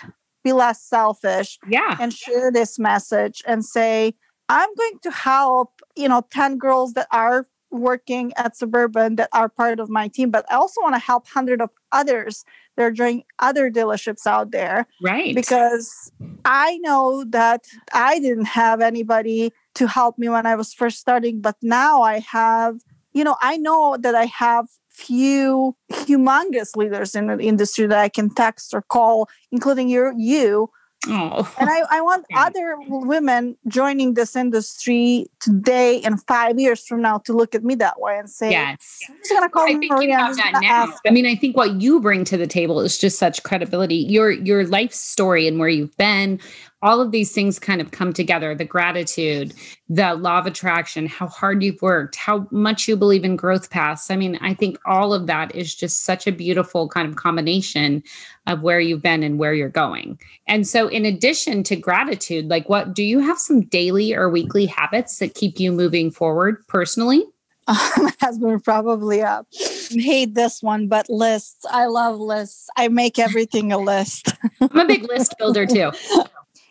be 0.44 0.52
less 0.52 0.82
selfish 0.82 1.60
yeah 1.68 1.96
and 2.00 2.14
share 2.14 2.52
this 2.52 2.80
message 2.80 3.44
and 3.46 3.64
say 3.64 4.14
i'm 4.50 4.70
going 4.76 5.00
to 5.02 5.12
help 5.12 5.82
you 5.96 6.10
know 6.10 6.26
10 6.32 6.58
girls 6.58 6.94
that 6.94 7.08
are 7.12 7.48
working 7.74 8.32
at 8.38 8.56
Suburban 8.56 9.16
that 9.16 9.30
are 9.34 9.50
part 9.50 9.80
of 9.80 9.90
my 9.90 10.08
team, 10.08 10.30
but 10.30 10.46
I 10.50 10.56
also 10.56 10.80
want 10.82 10.96
to 10.96 11.00
help 11.00 11.28
hundred 11.28 11.60
of 11.60 11.72
others 11.92 12.46
that 12.78 12.84
are 12.84 12.92
doing 12.92 13.24
other 13.40 13.70
dealerships 13.70 14.26
out 14.26 14.52
there. 14.52 14.86
Right. 15.02 15.36
Because 15.36 16.12
I 16.46 16.78
know 16.78 17.26
that 17.30 17.66
I 17.92 18.20
didn't 18.20 18.46
have 18.46 18.80
anybody 18.82 19.52
to 19.76 19.88
help 19.88 20.18
me 20.18 20.30
when 20.30 20.46
I 20.46 20.56
was 20.56 20.74
first 20.74 21.00
starting, 21.00 21.42
but 21.42 21.56
now 21.62 22.04
I 22.04 22.20
have, 22.20 22.78
you 23.12 23.24
know, 23.24 23.36
I 23.42 23.58
know 23.58 23.98
that 24.00 24.16
I 24.16 24.26
have 24.26 24.68
few 24.94 25.76
humongous 25.92 26.76
leaders 26.76 27.16
in 27.16 27.28
the 27.28 27.38
industry 27.40 27.88
that 27.88 28.00
I 28.00 28.10
can 28.10 28.30
text 28.34 28.74
or 28.74 28.82
call, 28.82 29.30
including 29.52 29.90
your 29.90 30.14
you 30.18 30.70
Oh. 31.08 31.54
And 31.60 31.70
I, 31.70 31.82
I 31.90 32.02
want 32.02 32.26
other 32.36 32.78
women 32.88 33.58
joining 33.68 34.14
this 34.14 34.36
industry 34.36 35.28
today 35.40 36.02
and 36.02 36.22
five 36.28 36.60
years 36.60 36.86
from 36.86 37.02
now 37.02 37.18
to 37.20 37.34
look 37.34 37.56
at 37.56 37.64
me 37.64 37.76
that 37.76 38.00
way 38.00 38.18
and 38.18 38.30
say, 38.30 38.52
Yes. 38.52 39.00
I'm 39.10 39.18
just 39.18 39.32
gonna 39.32 39.50
call 39.50 39.64
I 39.64 39.78
think 39.78 39.92
Maria. 39.92 40.10
You 40.10 40.18
have 40.18 40.36
that 40.38 40.60
now. 40.62 40.94
I 41.06 41.12
mean, 41.12 41.26
I 41.26 41.36
think 41.36 41.58
what 41.58 41.82
you 41.82 42.00
bring 42.00 42.24
to 42.26 42.38
the 42.38 42.48
table 42.48 42.80
is 42.80 42.98
just 42.98 43.20
such 43.20 43.44
credibility. 43.44 43.96
Your 43.96 44.32
your 44.32 44.66
life 44.66 44.94
story 44.94 45.48
and 45.48 45.60
where 45.60 45.70
you've 45.70 45.96
been, 45.98 46.40
all 46.84 47.00
of 47.00 47.12
these 47.12 47.32
things 47.32 47.58
kind 47.58 47.80
of 47.80 47.92
come 47.92 48.12
together 48.12 48.54
the 48.54 48.66
gratitude, 48.66 49.54
the 49.88 50.14
law 50.16 50.38
of 50.38 50.46
attraction, 50.46 51.08
how 51.08 51.28
hard 51.28 51.64
you've 51.64 51.82
worked, 51.82 52.18
how 52.18 52.46
much 52.52 52.90
you 52.90 52.98
believe 52.98 53.24
in 53.24 53.38
growth 53.38 53.70
paths. 53.70 54.12
I 54.12 54.18
mean, 54.18 54.38
I 54.42 54.54
think 54.54 54.78
all 54.86 55.14
of 55.14 55.26
that 55.28 55.56
is 55.56 55.74
just 55.74 56.02
such 56.02 56.28
a 56.28 56.32
beautiful 56.32 56.90
kind 56.90 57.08
of 57.08 57.16
combination 57.16 58.04
of 58.48 58.62
where 58.62 58.82
you've 58.82 59.02
been 59.02 59.24
and 59.24 59.40
where 59.40 59.54
you're 59.54 59.70
going. 59.70 60.20
And 60.46 60.68
so, 60.68 60.90
in 60.90 61.06
addition 61.06 61.64
to 61.64 61.78
gratitude, 61.78 62.50
like 62.50 62.68
what 62.68 62.94
do 62.94 63.02
you 63.02 63.20
have 63.20 63.40
some 63.40 63.62
daily 63.62 64.14
or 64.14 64.30
weekly 64.30 64.66
habits 64.66 65.20
that 65.20 65.36
keep 65.36 65.62
you 65.62 65.72
moving 65.72 66.12
forward 66.12 66.68
personally? 66.68 67.24
my 67.68 68.12
husband 68.20 68.62
probably 68.62 69.22
uh, 69.22 69.44
hate 69.90 70.34
this 70.34 70.62
one, 70.62 70.90
but 70.90 71.10
lists. 71.10 71.66
I 71.70 71.86
love 71.86 72.20
lists. 72.20 72.70
I 72.76 72.90
make 72.90 73.18
everything 73.18 73.72
a 73.72 73.78
list. 73.78 74.34
I'm 74.60 74.80
a 74.80 74.86
big 74.86 75.04
list 75.10 75.36
builder 75.40 75.66
too. 75.66 75.92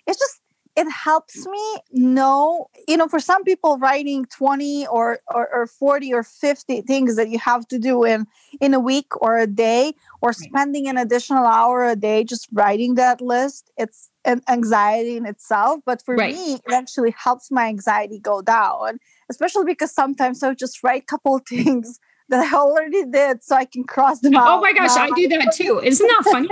It's 0.06 0.18
just 0.18 0.42
it 0.74 0.90
helps 0.90 1.46
me 1.46 1.78
know 1.92 2.66
you 2.88 2.96
know 2.96 3.08
for 3.08 3.20
some 3.20 3.44
people 3.44 3.78
writing 3.78 4.24
20 4.26 4.86
or, 4.86 5.18
or, 5.28 5.48
or 5.52 5.66
40 5.66 6.14
or 6.14 6.22
50 6.22 6.80
things 6.82 7.16
that 7.16 7.28
you 7.28 7.38
have 7.38 7.66
to 7.68 7.78
do 7.78 8.04
in 8.04 8.26
in 8.60 8.72
a 8.72 8.80
week 8.80 9.06
or 9.20 9.38
a 9.38 9.46
day 9.46 9.94
or 10.20 10.32
spending 10.32 10.88
an 10.88 10.96
additional 10.96 11.44
hour 11.44 11.84
a 11.84 11.96
day 11.96 12.24
just 12.24 12.48
writing 12.52 12.94
that 12.94 13.20
list 13.20 13.70
it's 13.76 14.10
an 14.24 14.40
anxiety 14.48 15.16
in 15.16 15.26
itself 15.26 15.80
but 15.84 16.02
for 16.02 16.16
right. 16.16 16.34
me 16.34 16.54
it 16.54 16.72
actually 16.72 17.14
helps 17.18 17.50
my 17.50 17.66
anxiety 17.66 18.18
go 18.18 18.40
down 18.40 18.98
especially 19.30 19.64
because 19.64 19.92
sometimes 19.92 20.42
i'll 20.42 20.54
just 20.54 20.82
write 20.82 21.02
a 21.02 21.06
couple 21.06 21.38
things 21.48 22.00
that 22.28 22.50
i 22.52 22.56
already 22.56 23.04
did 23.06 23.42
so 23.44 23.56
i 23.56 23.64
can 23.64 23.84
cross 23.84 24.20
them 24.20 24.34
oh 24.36 24.40
out 24.40 24.58
oh 24.58 24.60
my 24.60 24.72
gosh 24.72 24.94
now. 24.96 25.04
i 25.04 25.10
do 25.10 25.28
that 25.28 25.52
too 25.54 25.80
isn't 25.84 26.06
that 26.06 26.24
funny 26.30 26.48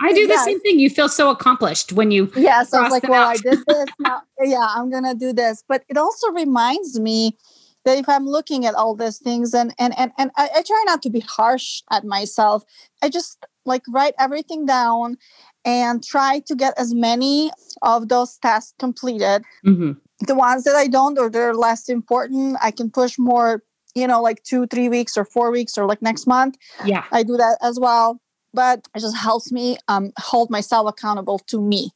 I 0.00 0.12
do 0.12 0.26
the 0.26 0.34
yes. 0.34 0.44
same 0.44 0.60
thing. 0.60 0.78
You 0.78 0.90
feel 0.90 1.08
so 1.08 1.30
accomplished 1.30 1.92
when 1.92 2.10
you. 2.10 2.30
Yes, 2.36 2.72
I 2.72 2.82
was 2.82 2.90
like, 2.90 3.08
well. 3.08 3.28
I 3.28 3.36
did 3.36 3.58
this. 3.66 3.86
Now, 3.98 4.22
yeah, 4.42 4.66
I'm 4.74 4.90
gonna 4.90 5.14
do 5.14 5.32
this. 5.32 5.62
But 5.68 5.84
it 5.88 5.96
also 5.96 6.30
reminds 6.32 6.98
me 6.98 7.36
that 7.84 7.98
if 7.98 8.08
I'm 8.08 8.26
looking 8.26 8.66
at 8.66 8.74
all 8.74 8.94
these 8.94 9.18
things, 9.18 9.54
and 9.54 9.74
and 9.78 9.96
and 9.98 10.12
and 10.18 10.30
I, 10.36 10.48
I 10.56 10.62
try 10.62 10.82
not 10.86 11.02
to 11.02 11.10
be 11.10 11.20
harsh 11.20 11.82
at 11.90 12.04
myself. 12.04 12.64
I 13.02 13.08
just 13.08 13.44
like 13.64 13.82
write 13.88 14.14
everything 14.18 14.66
down 14.66 15.16
and 15.64 16.04
try 16.04 16.40
to 16.40 16.54
get 16.54 16.74
as 16.78 16.94
many 16.94 17.50
of 17.82 18.08
those 18.08 18.36
tasks 18.38 18.74
completed. 18.78 19.42
Mm-hmm. 19.64 19.92
The 20.26 20.34
ones 20.34 20.64
that 20.64 20.76
I 20.76 20.86
don't 20.86 21.18
or 21.18 21.30
they're 21.30 21.54
less 21.54 21.88
important, 21.88 22.56
I 22.62 22.70
can 22.70 22.90
push 22.90 23.18
more. 23.18 23.62
You 23.96 24.08
know, 24.08 24.20
like 24.20 24.42
two, 24.42 24.66
three 24.66 24.88
weeks 24.88 25.16
or 25.16 25.24
four 25.24 25.52
weeks 25.52 25.78
or 25.78 25.86
like 25.86 26.02
next 26.02 26.26
month. 26.26 26.58
Yeah, 26.84 27.04
I 27.12 27.22
do 27.22 27.36
that 27.36 27.58
as 27.62 27.78
well 27.78 28.20
but 28.54 28.88
it 28.94 29.00
just 29.00 29.16
helps 29.16 29.52
me 29.52 29.76
um, 29.88 30.12
hold 30.18 30.48
myself 30.48 30.88
accountable 30.88 31.38
to 31.40 31.60
me. 31.60 31.90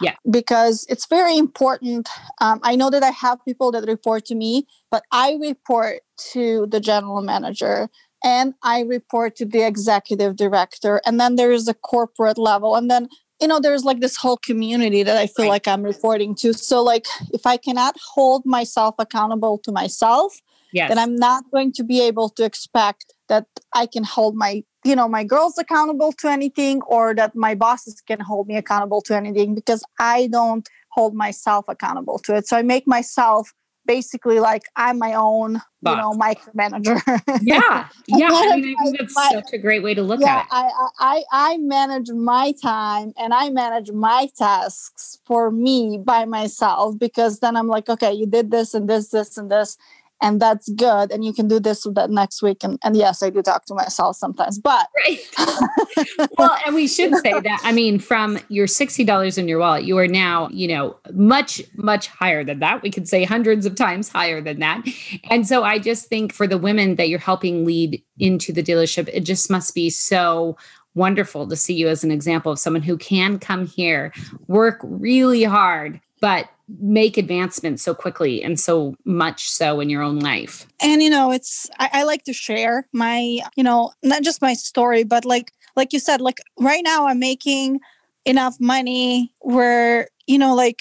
Yeah. 0.00 0.14
Because 0.28 0.86
it's 0.88 1.06
very 1.06 1.36
important. 1.36 2.08
Um, 2.40 2.58
I 2.62 2.74
know 2.74 2.88
that 2.90 3.02
I 3.02 3.10
have 3.10 3.44
people 3.44 3.70
that 3.72 3.86
report 3.86 4.24
to 4.26 4.34
me, 4.34 4.66
but 4.90 5.02
I 5.12 5.36
report 5.40 6.00
to 6.32 6.66
the 6.66 6.80
general 6.80 7.20
manager 7.20 7.88
and 8.24 8.54
I 8.62 8.80
report 8.80 9.36
to 9.36 9.44
the 9.44 9.66
executive 9.66 10.36
director. 10.36 11.00
And 11.04 11.20
then 11.20 11.36
there 11.36 11.52
is 11.52 11.68
a 11.68 11.74
corporate 11.74 12.38
level. 12.38 12.74
And 12.74 12.90
then, 12.90 13.08
you 13.40 13.46
know, 13.46 13.60
there's 13.60 13.84
like 13.84 14.00
this 14.00 14.16
whole 14.16 14.38
community 14.38 15.02
that 15.02 15.16
I 15.16 15.26
feel 15.26 15.44
right. 15.44 15.50
like 15.50 15.68
I'm 15.68 15.82
reporting 15.82 16.34
to. 16.36 16.52
So, 16.54 16.82
like, 16.82 17.06
if 17.32 17.46
I 17.46 17.56
cannot 17.56 17.96
hold 18.14 18.44
myself 18.44 18.96
accountable 18.98 19.58
to 19.58 19.70
myself, 19.70 20.34
yes. 20.72 20.88
then 20.88 20.98
I'm 20.98 21.14
not 21.14 21.44
going 21.52 21.72
to 21.74 21.84
be 21.84 22.00
able 22.00 22.30
to 22.30 22.44
expect 22.44 23.12
that 23.28 23.46
I 23.74 23.86
can 23.86 24.02
hold 24.02 24.34
my 24.34 24.64
you 24.88 24.96
know 24.96 25.08
my 25.08 25.22
girls 25.22 25.58
accountable 25.58 26.12
to 26.12 26.28
anything 26.28 26.80
or 26.82 27.14
that 27.14 27.36
my 27.36 27.54
bosses 27.54 28.00
can 28.00 28.20
hold 28.20 28.48
me 28.48 28.56
accountable 28.56 29.02
to 29.02 29.14
anything 29.14 29.54
because 29.54 29.84
i 29.98 30.26
don't 30.28 30.68
hold 30.90 31.14
myself 31.14 31.66
accountable 31.68 32.18
to 32.18 32.34
it. 32.34 32.48
So 32.48 32.56
i 32.56 32.62
make 32.62 32.86
myself 32.86 33.52
basically 33.86 34.40
like 34.40 34.64
i'm 34.76 34.98
my 34.98 35.14
own 35.14 35.60
Boss. 35.82 35.92
you 35.92 35.96
know 35.96 36.12
micromanager. 36.12 36.98
Yeah 37.42 37.88
yeah 38.06 38.28
I, 38.32 38.56
mean, 38.56 38.76
I 38.78 38.84
think 38.84 38.98
that's 38.98 39.14
my, 39.14 39.30
such 39.32 39.52
a 39.52 39.58
great 39.58 39.82
way 39.82 39.94
to 39.94 40.02
look 40.02 40.20
yeah, 40.20 40.38
at 40.38 40.44
it. 40.44 40.48
I, 40.50 40.70
I 40.98 41.22
i 41.32 41.58
manage 41.58 42.10
my 42.10 42.52
time 42.60 43.12
and 43.16 43.32
i 43.34 43.50
manage 43.50 43.90
my 43.90 44.28
tasks 44.36 45.18
for 45.26 45.50
me 45.50 45.98
by 46.02 46.24
myself 46.24 46.98
because 46.98 47.40
then 47.40 47.56
i'm 47.56 47.68
like 47.68 47.88
okay 47.88 48.12
you 48.12 48.26
did 48.26 48.50
this 48.50 48.74
and 48.74 48.88
this 48.88 49.08
this 49.08 49.36
and 49.38 49.50
this 49.50 49.76
and 50.20 50.40
that's 50.40 50.68
good 50.70 51.10
and 51.10 51.24
you 51.24 51.32
can 51.32 51.48
do 51.48 51.60
this 51.60 51.84
with 51.84 51.94
that 51.94 52.10
next 52.10 52.42
week 52.42 52.58
and, 52.62 52.78
and 52.84 52.96
yes 52.96 53.22
i 53.22 53.30
do 53.30 53.42
talk 53.42 53.64
to 53.64 53.74
myself 53.74 54.16
sometimes 54.16 54.58
but 54.58 54.88
right. 55.06 56.28
well 56.38 56.56
and 56.66 56.74
we 56.74 56.86
should 56.86 57.14
say 57.16 57.32
that 57.40 57.60
i 57.64 57.72
mean 57.72 57.98
from 57.98 58.38
your 58.48 58.66
$60 58.66 59.38
in 59.38 59.48
your 59.48 59.58
wallet 59.58 59.84
you 59.84 59.96
are 59.98 60.08
now 60.08 60.48
you 60.48 60.68
know 60.68 60.96
much 61.12 61.62
much 61.76 62.08
higher 62.08 62.44
than 62.44 62.58
that 62.60 62.82
we 62.82 62.90
could 62.90 63.08
say 63.08 63.24
hundreds 63.24 63.66
of 63.66 63.74
times 63.74 64.08
higher 64.08 64.40
than 64.40 64.60
that 64.60 64.82
and 65.30 65.46
so 65.46 65.62
i 65.62 65.78
just 65.78 66.06
think 66.06 66.32
for 66.32 66.46
the 66.46 66.58
women 66.58 66.96
that 66.96 67.08
you're 67.08 67.18
helping 67.18 67.64
lead 67.64 68.02
into 68.18 68.52
the 68.52 68.62
dealership 68.62 69.08
it 69.12 69.20
just 69.20 69.50
must 69.50 69.74
be 69.74 69.90
so 69.90 70.56
wonderful 70.94 71.46
to 71.46 71.54
see 71.54 71.74
you 71.74 71.88
as 71.88 72.02
an 72.02 72.10
example 72.10 72.50
of 72.50 72.58
someone 72.58 72.82
who 72.82 72.96
can 72.96 73.38
come 73.38 73.66
here 73.66 74.12
work 74.48 74.80
really 74.82 75.44
hard 75.44 76.00
but 76.20 76.48
make 76.68 77.16
advancements 77.16 77.82
so 77.82 77.94
quickly 77.94 78.42
and 78.42 78.60
so 78.60 78.94
much 79.04 79.48
so 79.48 79.80
in 79.80 79.88
your 79.88 80.02
own 80.02 80.18
life? 80.18 80.66
And 80.80 81.02
you 81.02 81.10
know 81.10 81.30
it's 81.30 81.68
I, 81.78 81.90
I, 81.92 82.02
like 82.04 82.24
to 82.24 82.32
share 82.32 82.86
my 82.92 83.40
you 83.56 83.64
know 83.64 83.92
not 84.02 84.22
just 84.22 84.42
my 84.42 84.54
story 84.54 85.04
but 85.04 85.24
like 85.24 85.52
like 85.76 85.92
you 85.92 85.98
said 85.98 86.20
like 86.20 86.38
right 86.58 86.82
now 86.84 87.06
i'm 87.06 87.18
making 87.18 87.80
enough 88.24 88.56
money 88.60 89.32
where 89.40 90.08
you 90.26 90.38
know 90.38 90.54
like 90.54 90.80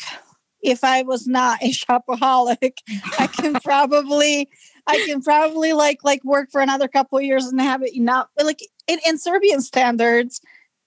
if 0.62 0.84
i 0.84 1.02
was 1.04 1.28
not 1.28 1.62
a 1.62 1.72
shopaholic 1.72 2.78
i 3.20 3.28
can 3.28 3.54
probably 3.64 4.50
i 4.88 4.98
can 5.06 5.22
probably 5.22 5.74
like 5.74 6.00
like 6.04 6.24
work 6.24 6.50
for 6.52 6.62
another 6.62 6.88
couple 6.88 7.20
years 7.22 7.46
and 7.46 7.62
have 7.62 7.82
it 7.84 7.96
enough. 7.96 8.28
Like 8.42 8.62
in, 8.88 9.00
in 9.06 9.18
serbian 9.18 9.62
standards 9.62 10.42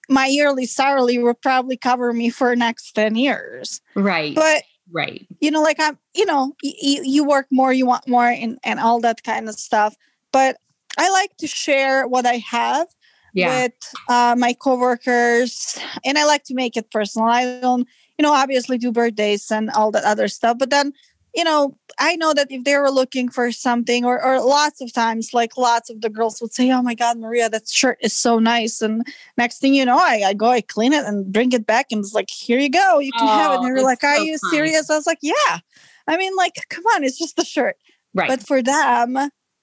my 0.09 0.25
yearly 0.27 0.65
salary 0.65 1.17
would 1.17 1.41
probably 1.41 1.77
cover 1.77 2.11
me 2.11 2.29
for 2.29 2.53
next 2.55 2.91
10 2.93 3.15
years. 3.15 3.81
Right. 3.95 4.35
But 4.35 4.63
right 4.91 5.25
you 5.39 5.49
know 5.51 5.61
like 5.61 5.77
i'm 5.79 5.97
you 6.13 6.25
know 6.25 6.53
you, 6.61 7.01
you 7.03 7.23
work 7.23 7.47
more 7.51 7.73
you 7.73 7.85
want 7.85 8.07
more 8.07 8.25
and, 8.25 8.59
and 8.63 8.79
all 8.79 8.99
that 8.99 9.23
kind 9.23 9.47
of 9.47 9.55
stuff 9.55 9.95
but 10.31 10.57
i 10.97 11.09
like 11.09 11.35
to 11.37 11.47
share 11.47 12.07
what 12.07 12.25
i 12.25 12.37
have 12.37 12.87
yeah. 13.33 13.63
with 13.63 13.73
uh, 14.09 14.35
my 14.37 14.53
coworkers 14.53 15.79
and 16.03 16.17
i 16.17 16.25
like 16.25 16.43
to 16.43 16.53
make 16.53 16.75
it 16.75 16.91
personal 16.91 17.27
i 17.27 17.59
don't 17.61 17.87
you 18.17 18.23
know 18.23 18.33
obviously 18.33 18.77
do 18.77 18.91
birthdays 18.91 19.49
and 19.51 19.69
all 19.71 19.91
that 19.91 20.03
other 20.03 20.27
stuff 20.27 20.57
but 20.57 20.69
then 20.69 20.93
you 21.33 21.43
know, 21.43 21.77
I 21.99 22.15
know 22.15 22.33
that 22.33 22.47
if 22.51 22.63
they 22.63 22.75
were 22.77 22.89
looking 22.89 23.29
for 23.29 23.51
something, 23.51 24.05
or, 24.05 24.23
or 24.23 24.41
lots 24.41 24.81
of 24.81 24.91
times, 24.91 25.33
like 25.33 25.55
lots 25.57 25.89
of 25.89 26.01
the 26.01 26.09
girls 26.09 26.41
would 26.41 26.53
say, 26.53 26.71
Oh 26.71 26.81
my 26.81 26.93
God, 26.93 27.17
Maria, 27.17 27.49
that 27.49 27.69
shirt 27.69 27.97
is 28.01 28.13
so 28.13 28.39
nice. 28.39 28.81
And 28.81 29.05
next 29.37 29.59
thing 29.59 29.73
you 29.73 29.85
know, 29.85 29.97
I, 29.97 30.23
I 30.27 30.33
go, 30.33 30.47
I 30.47 30.61
clean 30.61 30.93
it 30.93 31.05
and 31.05 31.31
bring 31.31 31.51
it 31.53 31.65
back. 31.65 31.87
And 31.91 31.99
it's 31.99 32.13
like, 32.13 32.29
Here 32.29 32.59
you 32.59 32.69
go, 32.69 32.99
you 32.99 33.11
can 33.13 33.27
oh, 33.27 33.31
have 33.31 33.51
it. 33.51 33.55
And 33.55 33.63
oh, 33.63 33.67
they 33.67 33.81
were 33.81 33.87
like, 33.87 34.03
Are 34.03 34.17
so 34.17 34.23
you 34.23 34.37
fun. 34.37 34.51
serious? 34.51 34.89
I 34.89 34.95
was 34.95 35.07
like, 35.07 35.19
Yeah. 35.21 35.59
I 36.07 36.17
mean, 36.17 36.35
like, 36.35 36.55
come 36.69 36.85
on, 36.87 37.03
it's 37.03 37.17
just 37.17 37.37
the 37.37 37.45
shirt. 37.45 37.77
Right. 38.13 38.27
But 38.27 38.45
for 38.45 38.61
them, 38.61 39.17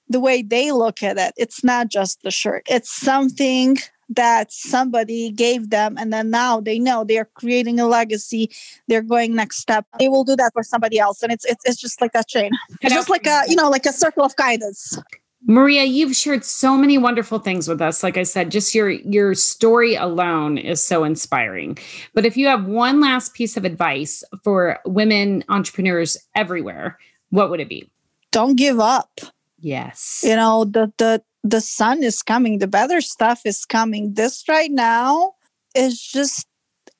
the 0.07 0.19
way 0.19 0.41
they 0.41 0.71
look 0.71 1.03
at 1.03 1.17
it, 1.17 1.33
it's 1.37 1.63
not 1.63 1.89
just 1.89 2.23
the 2.23 2.31
shirt, 2.31 2.63
it's 2.67 2.91
something 2.91 3.77
that 4.09 4.51
somebody 4.51 5.31
gave 5.31 5.69
them 5.69 5.97
and 5.97 6.11
then 6.11 6.29
now 6.29 6.59
they 6.59 6.79
know 6.79 7.03
they're 7.03 7.29
creating 7.35 7.79
a 7.79 7.87
legacy 7.87 8.49
they're 8.87 9.03
going 9.03 9.35
next 9.35 9.57
step 9.57 9.85
they 9.99 10.09
will 10.09 10.23
do 10.23 10.35
that 10.35 10.51
for 10.53 10.63
somebody 10.63 10.99
else 10.99 11.21
and 11.21 11.31
it's 11.31 11.45
it's, 11.45 11.63
it's 11.65 11.79
just 11.79 12.01
like 12.01 12.11
that 12.13 12.27
chain 12.27 12.51
it's 12.81 12.93
just 12.93 13.09
like 13.09 13.27
a 13.27 13.43
you 13.47 13.55
know 13.55 13.69
like 13.69 13.85
a 13.85 13.93
circle 13.93 14.23
of 14.23 14.35
guidance 14.35 14.97
Maria, 15.45 15.85
you've 15.85 16.15
shared 16.15 16.43
so 16.43 16.75
many 16.75 16.97
wonderful 16.97 17.39
things 17.39 17.67
with 17.67 17.81
us. 17.81 18.03
Like 18.03 18.17
I 18.17 18.23
said, 18.23 18.51
just 18.51 18.75
your 18.75 18.89
your 18.89 19.33
story 19.33 19.95
alone 19.95 20.57
is 20.57 20.83
so 20.83 21.05
inspiring. 21.05 21.77
But 22.13 22.25
if 22.25 22.35
you 22.35 22.47
have 22.47 22.65
one 22.65 22.99
last 22.99 23.33
piece 23.33 23.55
of 23.55 23.63
advice 23.63 24.21
for 24.43 24.79
women 24.85 25.45
entrepreneurs 25.47 26.17
everywhere, 26.35 26.99
what 27.29 27.49
would 27.49 27.61
it 27.61 27.69
be? 27.69 27.89
Don't 28.31 28.57
give 28.57 28.79
up. 28.79 29.21
Yes. 29.59 30.21
You 30.25 30.35
know, 30.35 30.65
the 30.65 30.91
the 30.97 31.23
the 31.43 31.61
sun 31.61 32.03
is 32.03 32.21
coming, 32.21 32.59
the 32.59 32.67
better 32.67 33.01
stuff 33.01 33.41
is 33.45 33.65
coming. 33.65 34.13
This 34.13 34.43
right 34.47 34.71
now 34.71 35.33
is 35.75 36.01
just, 36.01 36.45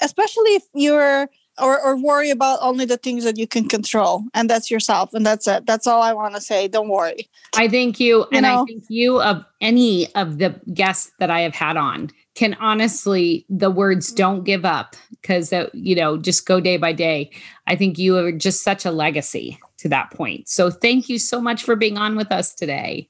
especially 0.01 0.55
if 0.55 0.63
you're 0.73 1.29
or, 1.61 1.79
or 1.81 2.01
worry 2.01 2.29
about 2.29 2.59
only 2.61 2.85
the 2.85 2.97
things 2.97 3.23
that 3.23 3.37
you 3.37 3.47
can 3.47 3.67
control 3.67 4.23
and 4.33 4.49
that's 4.49 4.71
yourself 4.71 5.13
and 5.13 5.25
that's 5.25 5.47
it. 5.47 5.65
That's 5.65 5.87
all 5.87 6.01
i 6.01 6.13
want 6.13 6.35
to 6.35 6.41
say. 6.41 6.67
Don't 6.67 6.89
worry. 6.89 7.29
I 7.55 7.67
thank 7.67 7.99
you, 7.99 8.19
you 8.19 8.27
and 8.33 8.43
know? 8.43 8.61
i 8.61 8.65
think 8.65 8.83
you 8.89 9.21
of 9.21 9.43
any 9.61 10.13
of 10.15 10.37
the 10.37 10.59
guests 10.73 11.11
that 11.19 11.29
i 11.29 11.41
have 11.41 11.55
had 11.55 11.77
on. 11.77 12.11
Can 12.35 12.53
honestly 12.55 13.45
the 13.49 13.69
words 13.69 14.11
don't 14.11 14.43
give 14.43 14.63
up 14.63 14.95
because 15.11 15.53
you 15.73 15.95
know 15.95 16.17
just 16.17 16.45
go 16.45 16.59
day 16.59 16.77
by 16.77 16.93
day. 16.93 17.31
I 17.67 17.75
think 17.75 17.97
you 17.97 18.17
are 18.17 18.31
just 18.31 18.63
such 18.63 18.85
a 18.85 18.91
legacy 18.91 19.59
to 19.79 19.89
that 19.89 20.11
point. 20.11 20.47
So 20.47 20.69
thank 20.69 21.09
you 21.09 21.19
so 21.19 21.41
much 21.41 21.63
for 21.63 21.75
being 21.75 21.97
on 21.97 22.15
with 22.15 22.31
us 22.31 22.53
today 22.53 23.09